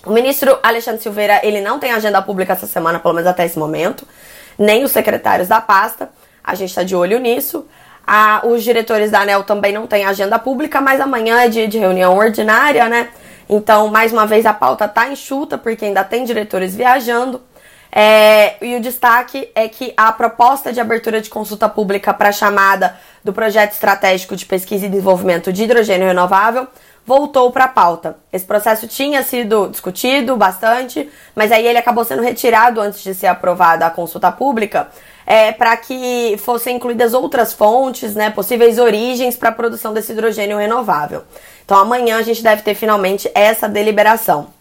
O 0.03 0.09
ministro 0.09 0.57
Alexandre 0.63 1.03
Silveira, 1.03 1.39
ele 1.43 1.61
não 1.61 1.77
tem 1.77 1.91
agenda 1.91 2.19
pública 2.19 2.53
essa 2.53 2.65
semana, 2.65 2.97
pelo 2.97 3.13
menos 3.13 3.29
até 3.29 3.45
esse 3.45 3.59
momento, 3.59 4.07
nem 4.57 4.83
os 4.83 4.91
secretários 4.91 5.47
da 5.47 5.61
pasta. 5.61 6.09
A 6.43 6.55
gente 6.55 6.69
está 6.69 6.81
de 6.81 6.95
olho 6.95 7.19
nisso. 7.19 7.67
Ah, 8.07 8.41
os 8.43 8.63
diretores 8.63 9.11
da 9.11 9.19
ANEL 9.19 9.43
também 9.43 9.71
não 9.71 9.85
têm 9.85 10.03
agenda 10.03 10.39
pública, 10.39 10.81
mas 10.81 10.99
amanhã 10.99 11.41
é 11.41 11.47
dia 11.47 11.67
de 11.67 11.77
reunião 11.77 12.17
ordinária, 12.17 12.89
né? 12.89 13.09
Então, 13.47 13.87
mais 13.89 14.11
uma 14.11 14.25
vez, 14.25 14.47
a 14.47 14.53
pauta 14.53 14.85
está 14.85 15.09
enxuta, 15.09 15.59
porque 15.59 15.85
ainda 15.85 16.03
tem 16.03 16.23
diretores 16.23 16.75
viajando. 16.75 17.39
É, 17.91 18.63
e 18.63 18.75
o 18.75 18.81
destaque 18.81 19.49
é 19.55 19.67
que 19.67 19.93
a 19.97 20.11
proposta 20.11 20.71
de 20.71 20.79
abertura 20.79 21.21
de 21.21 21.29
consulta 21.29 21.67
pública 21.67 22.13
para 22.13 22.29
a 22.29 22.31
chamada 22.31 22.95
do 23.23 23.33
projeto 23.33 23.73
estratégico 23.73 24.35
de 24.35 24.45
pesquisa 24.45 24.85
e 24.85 24.89
desenvolvimento 24.89 25.51
de 25.51 25.63
hidrogênio 25.63 26.07
renovável 26.07 26.67
voltou 27.05 27.51
para 27.51 27.63
a 27.63 27.67
pauta. 27.67 28.17
Esse 28.31 28.45
processo 28.45 28.87
tinha 28.87 29.23
sido 29.23 29.67
discutido 29.67 30.37
bastante, 30.37 31.09
mas 31.33 31.51
aí 31.51 31.65
ele 31.65 31.79
acabou 31.79 32.05
sendo 32.05 32.21
retirado 32.21 32.79
antes 32.79 33.01
de 33.01 33.15
ser 33.15 33.25
aprovada 33.25 33.87
a 33.87 33.89
consulta 33.89 34.31
pública, 34.31 34.89
é, 35.25 35.51
para 35.51 35.75
que 35.75 36.35
fossem 36.37 36.75
incluídas 36.75 37.15
outras 37.15 37.51
fontes, 37.51 38.13
né, 38.13 38.29
possíveis 38.29 38.77
origens 38.77 39.35
para 39.35 39.49
a 39.49 39.51
produção 39.51 39.91
desse 39.91 40.11
hidrogênio 40.11 40.59
renovável. 40.59 41.23
Então 41.65 41.77
amanhã 41.79 42.17
a 42.17 42.21
gente 42.21 42.43
deve 42.43 42.61
ter 42.61 42.75
finalmente 42.75 43.29
essa 43.33 43.67
deliberação. 43.67 44.58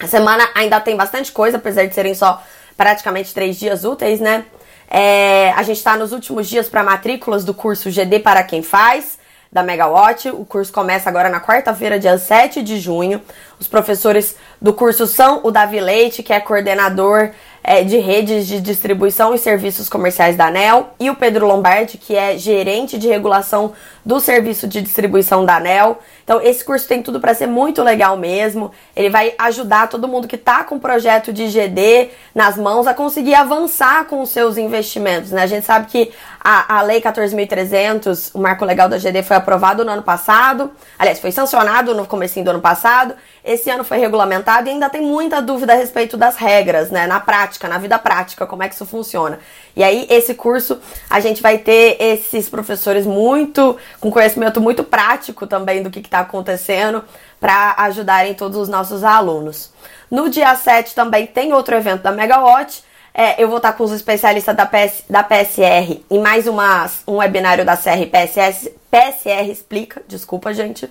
A 0.00 0.06
semana 0.06 0.48
ainda 0.54 0.80
tem 0.80 0.96
bastante 0.96 1.32
coisa, 1.32 1.56
apesar 1.56 1.86
de 1.86 1.94
serem 1.94 2.14
só 2.14 2.42
praticamente 2.76 3.34
três 3.34 3.58
dias 3.58 3.84
úteis, 3.84 4.20
né? 4.20 4.44
É, 4.88 5.52
a 5.56 5.62
gente 5.62 5.76
está 5.76 5.96
nos 5.96 6.12
últimos 6.12 6.48
dias 6.48 6.68
para 6.68 6.82
matrículas 6.82 7.44
do 7.44 7.52
curso 7.52 7.90
GD 7.90 8.20
para 8.20 8.42
quem 8.42 8.62
faz, 8.62 9.18
da 9.50 9.62
Megawatt. 9.62 10.30
O 10.30 10.44
curso 10.44 10.72
começa 10.72 11.08
agora 11.08 11.28
na 11.28 11.40
quarta-feira, 11.40 11.98
dia 11.98 12.16
7 12.16 12.62
de 12.62 12.78
junho. 12.78 13.20
Os 13.58 13.66
professores 13.66 14.36
do 14.62 14.72
curso 14.72 15.06
são 15.06 15.40
o 15.42 15.50
Davi 15.50 15.80
Leite, 15.80 16.22
que 16.22 16.32
é 16.32 16.40
coordenador 16.40 17.30
é, 17.68 17.84
de 17.84 17.98
redes 17.98 18.46
de 18.46 18.62
distribuição 18.62 19.34
e 19.34 19.38
serviços 19.38 19.90
comerciais 19.90 20.36
da 20.36 20.46
ANEL, 20.46 20.88
e 20.98 21.10
o 21.10 21.14
Pedro 21.14 21.46
Lombardi, 21.46 21.98
que 21.98 22.16
é 22.16 22.38
gerente 22.38 22.96
de 22.96 23.06
regulação 23.08 23.74
do 24.06 24.18
serviço 24.20 24.66
de 24.66 24.80
distribuição 24.80 25.44
da 25.44 25.56
ANEL. 25.56 25.98
Então, 26.24 26.40
esse 26.40 26.64
curso 26.64 26.88
tem 26.88 27.02
tudo 27.02 27.20
para 27.20 27.34
ser 27.34 27.46
muito 27.46 27.82
legal 27.82 28.16
mesmo. 28.16 28.70
Ele 28.96 29.10
vai 29.10 29.34
ajudar 29.38 29.86
todo 29.86 30.08
mundo 30.08 30.26
que 30.26 30.36
está 30.36 30.64
com 30.64 30.76
o 30.76 30.80
projeto 30.80 31.30
de 31.30 31.46
GD 31.48 32.08
nas 32.34 32.56
mãos 32.56 32.86
a 32.86 32.94
conseguir 32.94 33.34
avançar 33.34 34.06
com 34.06 34.22
os 34.22 34.30
seus 34.30 34.56
investimentos. 34.56 35.30
Né? 35.30 35.42
A 35.42 35.46
gente 35.46 35.66
sabe 35.66 35.88
que 35.88 36.10
a, 36.40 36.78
a 36.78 36.82
Lei 36.82 37.02
14.300, 37.02 38.30
o 38.32 38.38
marco 38.38 38.64
legal 38.64 38.88
da 38.88 38.96
GD, 38.96 39.22
foi 39.22 39.36
aprovado 39.36 39.84
no 39.84 39.90
ano 39.90 40.02
passado. 40.02 40.70
Aliás, 40.98 41.20
foi 41.20 41.32
sancionado 41.32 41.94
no 41.94 42.06
começo 42.06 42.42
do 42.42 42.48
ano 42.48 42.60
passado. 42.62 43.14
Esse 43.44 43.70
ano 43.70 43.84
foi 43.84 43.98
regulamentado 43.98 44.68
e 44.68 44.72
ainda 44.72 44.90
tem 44.90 45.00
muita 45.00 45.40
dúvida 45.40 45.72
a 45.72 45.76
respeito 45.76 46.16
das 46.16 46.36
regras, 46.36 46.90
né? 46.90 47.06
Na 47.06 47.20
prática, 47.20 47.68
na 47.68 47.78
vida 47.78 47.98
prática, 47.98 48.46
como 48.46 48.62
é 48.62 48.68
que 48.68 48.74
isso 48.74 48.84
funciona. 48.84 49.38
E 49.76 49.82
aí, 49.82 50.06
esse 50.10 50.34
curso, 50.34 50.80
a 51.08 51.20
gente 51.20 51.40
vai 51.40 51.58
ter 51.58 51.96
esses 52.00 52.48
professores 52.48 53.06
muito, 53.06 53.76
com 54.00 54.10
conhecimento 54.10 54.60
muito 54.60 54.82
prático 54.84 55.46
também 55.46 55.82
do 55.82 55.90
que 55.90 56.00
está 56.00 56.20
acontecendo, 56.20 57.04
para 57.40 57.74
ajudarem 57.78 58.34
todos 58.34 58.58
os 58.58 58.68
nossos 58.68 59.04
alunos. 59.04 59.70
No 60.10 60.28
dia 60.28 60.54
7 60.54 60.94
também 60.94 61.26
tem 61.26 61.52
outro 61.52 61.74
evento 61.76 62.02
da 62.02 62.12
Megawatt. 62.12 62.82
É, 63.14 63.42
eu 63.42 63.48
vou 63.48 63.56
estar 63.56 63.72
com 63.72 63.84
os 63.84 63.92
especialistas 63.92 64.54
da, 64.54 64.64
PS, 64.64 65.04
da 65.08 65.22
PSR 65.22 66.04
em 66.10 66.20
mais 66.20 66.46
uma, 66.46 66.88
um 67.06 67.16
webinário 67.16 67.64
da 67.64 67.76
CR 67.76 68.06
PSS, 68.10 68.72
PSR 68.90 69.50
Explica, 69.50 70.02
desculpa, 70.06 70.54
gente. 70.54 70.88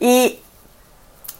E 0.00 0.38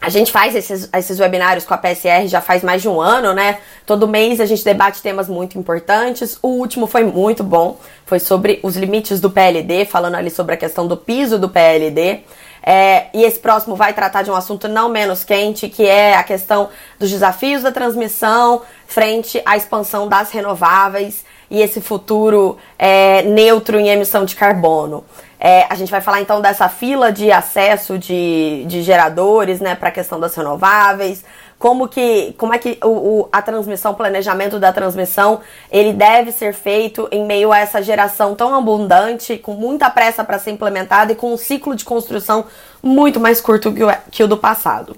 a 0.08 0.10
gente 0.10 0.32
faz 0.32 0.54
esses, 0.54 0.88
esses 0.90 1.20
webinários 1.20 1.66
com 1.66 1.74
a 1.74 1.76
PSR 1.76 2.28
já 2.28 2.40
faz 2.40 2.62
mais 2.62 2.80
de 2.80 2.88
um 2.88 2.98
ano, 2.98 3.34
né? 3.34 3.58
Todo 3.84 4.08
mês 4.08 4.40
a 4.40 4.46
gente 4.46 4.64
debate 4.64 5.02
temas 5.02 5.28
muito 5.28 5.58
importantes. 5.58 6.38
O 6.42 6.48
último 6.48 6.86
foi 6.86 7.04
muito 7.04 7.44
bom, 7.44 7.78
foi 8.06 8.18
sobre 8.18 8.58
os 8.62 8.74
limites 8.74 9.20
do 9.20 9.28
PLD, 9.28 9.84
falando 9.84 10.14
ali 10.14 10.30
sobre 10.30 10.54
a 10.54 10.56
questão 10.56 10.86
do 10.86 10.96
piso 10.96 11.38
do 11.38 11.50
PLD. 11.50 12.20
É, 12.62 13.08
e 13.12 13.22
esse 13.22 13.38
próximo 13.38 13.76
vai 13.76 13.92
tratar 13.92 14.22
de 14.22 14.30
um 14.30 14.34
assunto 14.34 14.66
não 14.66 14.88
menos 14.88 15.24
quente, 15.24 15.68
que 15.68 15.84
é 15.84 16.14
a 16.14 16.22
questão 16.22 16.70
dos 16.98 17.10
desafios 17.10 17.62
da 17.62 17.70
transmissão 17.70 18.62
frente 18.86 19.42
à 19.44 19.58
expansão 19.58 20.08
das 20.08 20.30
renováveis 20.30 21.22
e 21.50 21.60
esse 21.60 21.82
futuro 21.82 22.56
é, 22.78 23.20
neutro 23.24 23.78
em 23.78 23.90
emissão 23.90 24.24
de 24.24 24.34
carbono. 24.34 25.04
É, 25.40 25.66
a 25.70 25.74
gente 25.76 25.90
vai 25.90 26.00
falar 26.00 26.20
então 26.20 26.40
dessa 26.40 26.68
fila 26.68 27.12
de 27.12 27.30
acesso 27.30 27.96
de, 27.96 28.64
de 28.66 28.82
geradores, 28.82 29.60
né, 29.60 29.74
para 29.74 29.88
a 29.88 29.92
questão 29.92 30.18
das 30.18 30.34
renováveis, 30.34 31.24
como 31.58 31.88
que, 31.88 32.34
como 32.38 32.54
é 32.54 32.58
que 32.58 32.78
o, 32.82 32.88
o, 32.88 33.28
a 33.32 33.42
transmissão, 33.42 33.92
o 33.92 33.94
planejamento 33.94 34.58
da 34.60 34.72
transmissão, 34.72 35.40
ele 35.70 35.92
deve 35.92 36.30
ser 36.30 36.54
feito 36.54 37.08
em 37.10 37.24
meio 37.24 37.52
a 37.52 37.58
essa 37.58 37.82
geração 37.82 38.34
tão 38.34 38.54
abundante, 38.54 39.36
com 39.36 39.54
muita 39.54 39.90
pressa 39.90 40.22
para 40.22 40.38
ser 40.38 40.52
implementada 40.52 41.12
e 41.12 41.16
com 41.16 41.32
um 41.32 41.36
ciclo 41.36 41.74
de 41.74 41.84
construção 41.84 42.44
muito 42.82 43.18
mais 43.18 43.40
curto 43.40 43.72
que 43.72 43.82
o, 43.82 43.88
que 44.10 44.22
o 44.22 44.28
do 44.28 44.36
passado. 44.36 44.96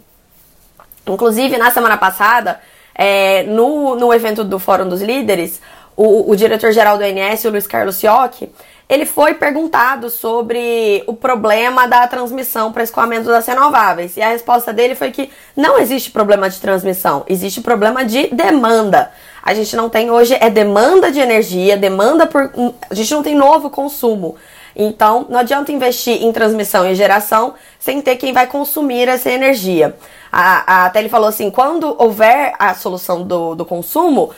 Inclusive, 1.07 1.57
na 1.57 1.71
semana 1.71 1.97
passada, 1.97 2.61
é, 2.95 3.43
no, 3.45 3.97
no 3.97 4.13
evento 4.13 4.45
do 4.45 4.59
Fórum 4.59 4.89
dos 4.89 5.01
Líderes, 5.01 5.61
o, 5.97 6.31
o 6.31 6.37
diretor-geral 6.37 6.99
do 6.99 7.05
INS, 7.05 7.45
o 7.47 7.51
Luiz 7.51 7.67
Carlos 7.67 7.97
Siocchi, 7.97 8.51
ele 8.91 9.07
foi 9.07 9.35
perguntado 9.35 10.11
sobre 10.11 11.05
o 11.07 11.15
problema 11.15 11.87
da 11.87 12.09
transmissão 12.09 12.73
para 12.73 12.83
escoamento 12.83 13.27
das 13.27 13.47
renováveis. 13.47 14.17
E 14.17 14.21
a 14.21 14.31
resposta 14.31 14.73
dele 14.73 14.97
foi 14.97 15.13
que 15.13 15.31
não 15.57 15.79
existe 15.79 16.11
problema 16.11 16.51
de 16.51 16.61
transmissão, 16.61 17.25
existe 17.29 17.61
problema 17.61 18.05
de 18.05 18.27
demanda. 18.35 19.13
A 19.41 19.55
gente 19.55 19.77
não 19.77 19.89
tem 19.89 20.11
hoje 20.11 20.37
é 20.41 20.51
demanda 20.51 21.13
de 21.13 21.21
energia, 21.21 21.77
demanda 21.77 22.27
por. 22.27 22.51
A 22.91 22.95
gente 22.95 23.15
não 23.15 23.23
tem 23.23 23.37
novo 23.37 23.71
consumo. 23.71 24.35
Então, 24.75 25.27
não 25.29 25.39
adianta 25.39 25.71
investir 25.71 26.23
em 26.23 26.33
transmissão 26.33 26.89
e 26.89 26.95
geração 26.95 27.55
sem 27.79 28.03
ter 28.03 28.17
quem 28.17 28.33
vai 28.33 28.47
consumir 28.49 29.09
essa 29.09 29.31
energia. 29.31 29.97
A, 30.33 30.65
a, 30.67 30.87
até 30.87 30.99
ele 30.99 31.09
falou 31.09 31.29
assim: 31.29 31.49
quando 31.49 31.95
houver 31.97 32.55
a 32.59 32.75
solução 32.75 33.23
do, 33.23 33.55
do 33.55 33.65
consumo, 33.65 34.31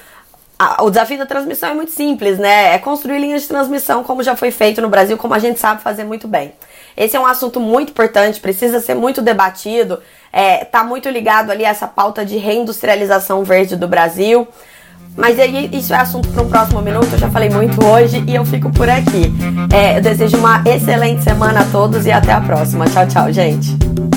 o 0.80 0.90
desafio 0.90 1.18
da 1.18 1.26
transmissão 1.26 1.70
é 1.70 1.74
muito 1.74 1.92
simples, 1.92 2.38
né? 2.38 2.74
É 2.74 2.78
construir 2.78 3.18
linhas 3.18 3.42
de 3.42 3.48
transmissão 3.48 4.02
como 4.02 4.22
já 4.22 4.36
foi 4.36 4.50
feito 4.50 4.80
no 4.80 4.88
Brasil, 4.88 5.16
como 5.16 5.34
a 5.34 5.38
gente 5.38 5.58
sabe 5.58 5.82
fazer 5.82 6.04
muito 6.04 6.28
bem. 6.28 6.52
Esse 6.96 7.16
é 7.16 7.20
um 7.20 7.26
assunto 7.26 7.58
muito 7.58 7.90
importante, 7.90 8.40
precisa 8.40 8.80
ser 8.80 8.94
muito 8.94 9.22
debatido, 9.22 10.00
é, 10.32 10.64
tá 10.64 10.84
muito 10.84 11.08
ligado 11.08 11.50
ali 11.50 11.64
a 11.64 11.70
essa 11.70 11.86
pauta 11.86 12.24
de 12.24 12.36
reindustrialização 12.36 13.44
verde 13.44 13.76
do 13.76 13.88
Brasil. 13.88 14.46
Mas 15.16 15.38
aí 15.38 15.68
isso 15.72 15.92
é 15.92 15.96
assunto 15.96 16.28
para 16.28 16.42
um 16.42 16.48
próximo 16.48 16.80
minuto, 16.80 17.08
eu 17.12 17.18
já 17.18 17.30
falei 17.30 17.50
muito 17.50 17.84
hoje 17.84 18.24
e 18.26 18.34
eu 18.34 18.44
fico 18.46 18.70
por 18.72 18.88
aqui. 18.88 19.32
É, 19.74 19.98
eu 19.98 20.02
desejo 20.02 20.38
uma 20.38 20.62
excelente 20.66 21.22
semana 21.22 21.60
a 21.60 21.64
todos 21.64 22.06
e 22.06 22.10
até 22.10 22.32
a 22.32 22.40
próxima. 22.40 22.86
Tchau, 22.86 23.06
tchau, 23.06 23.32
gente. 23.32 24.11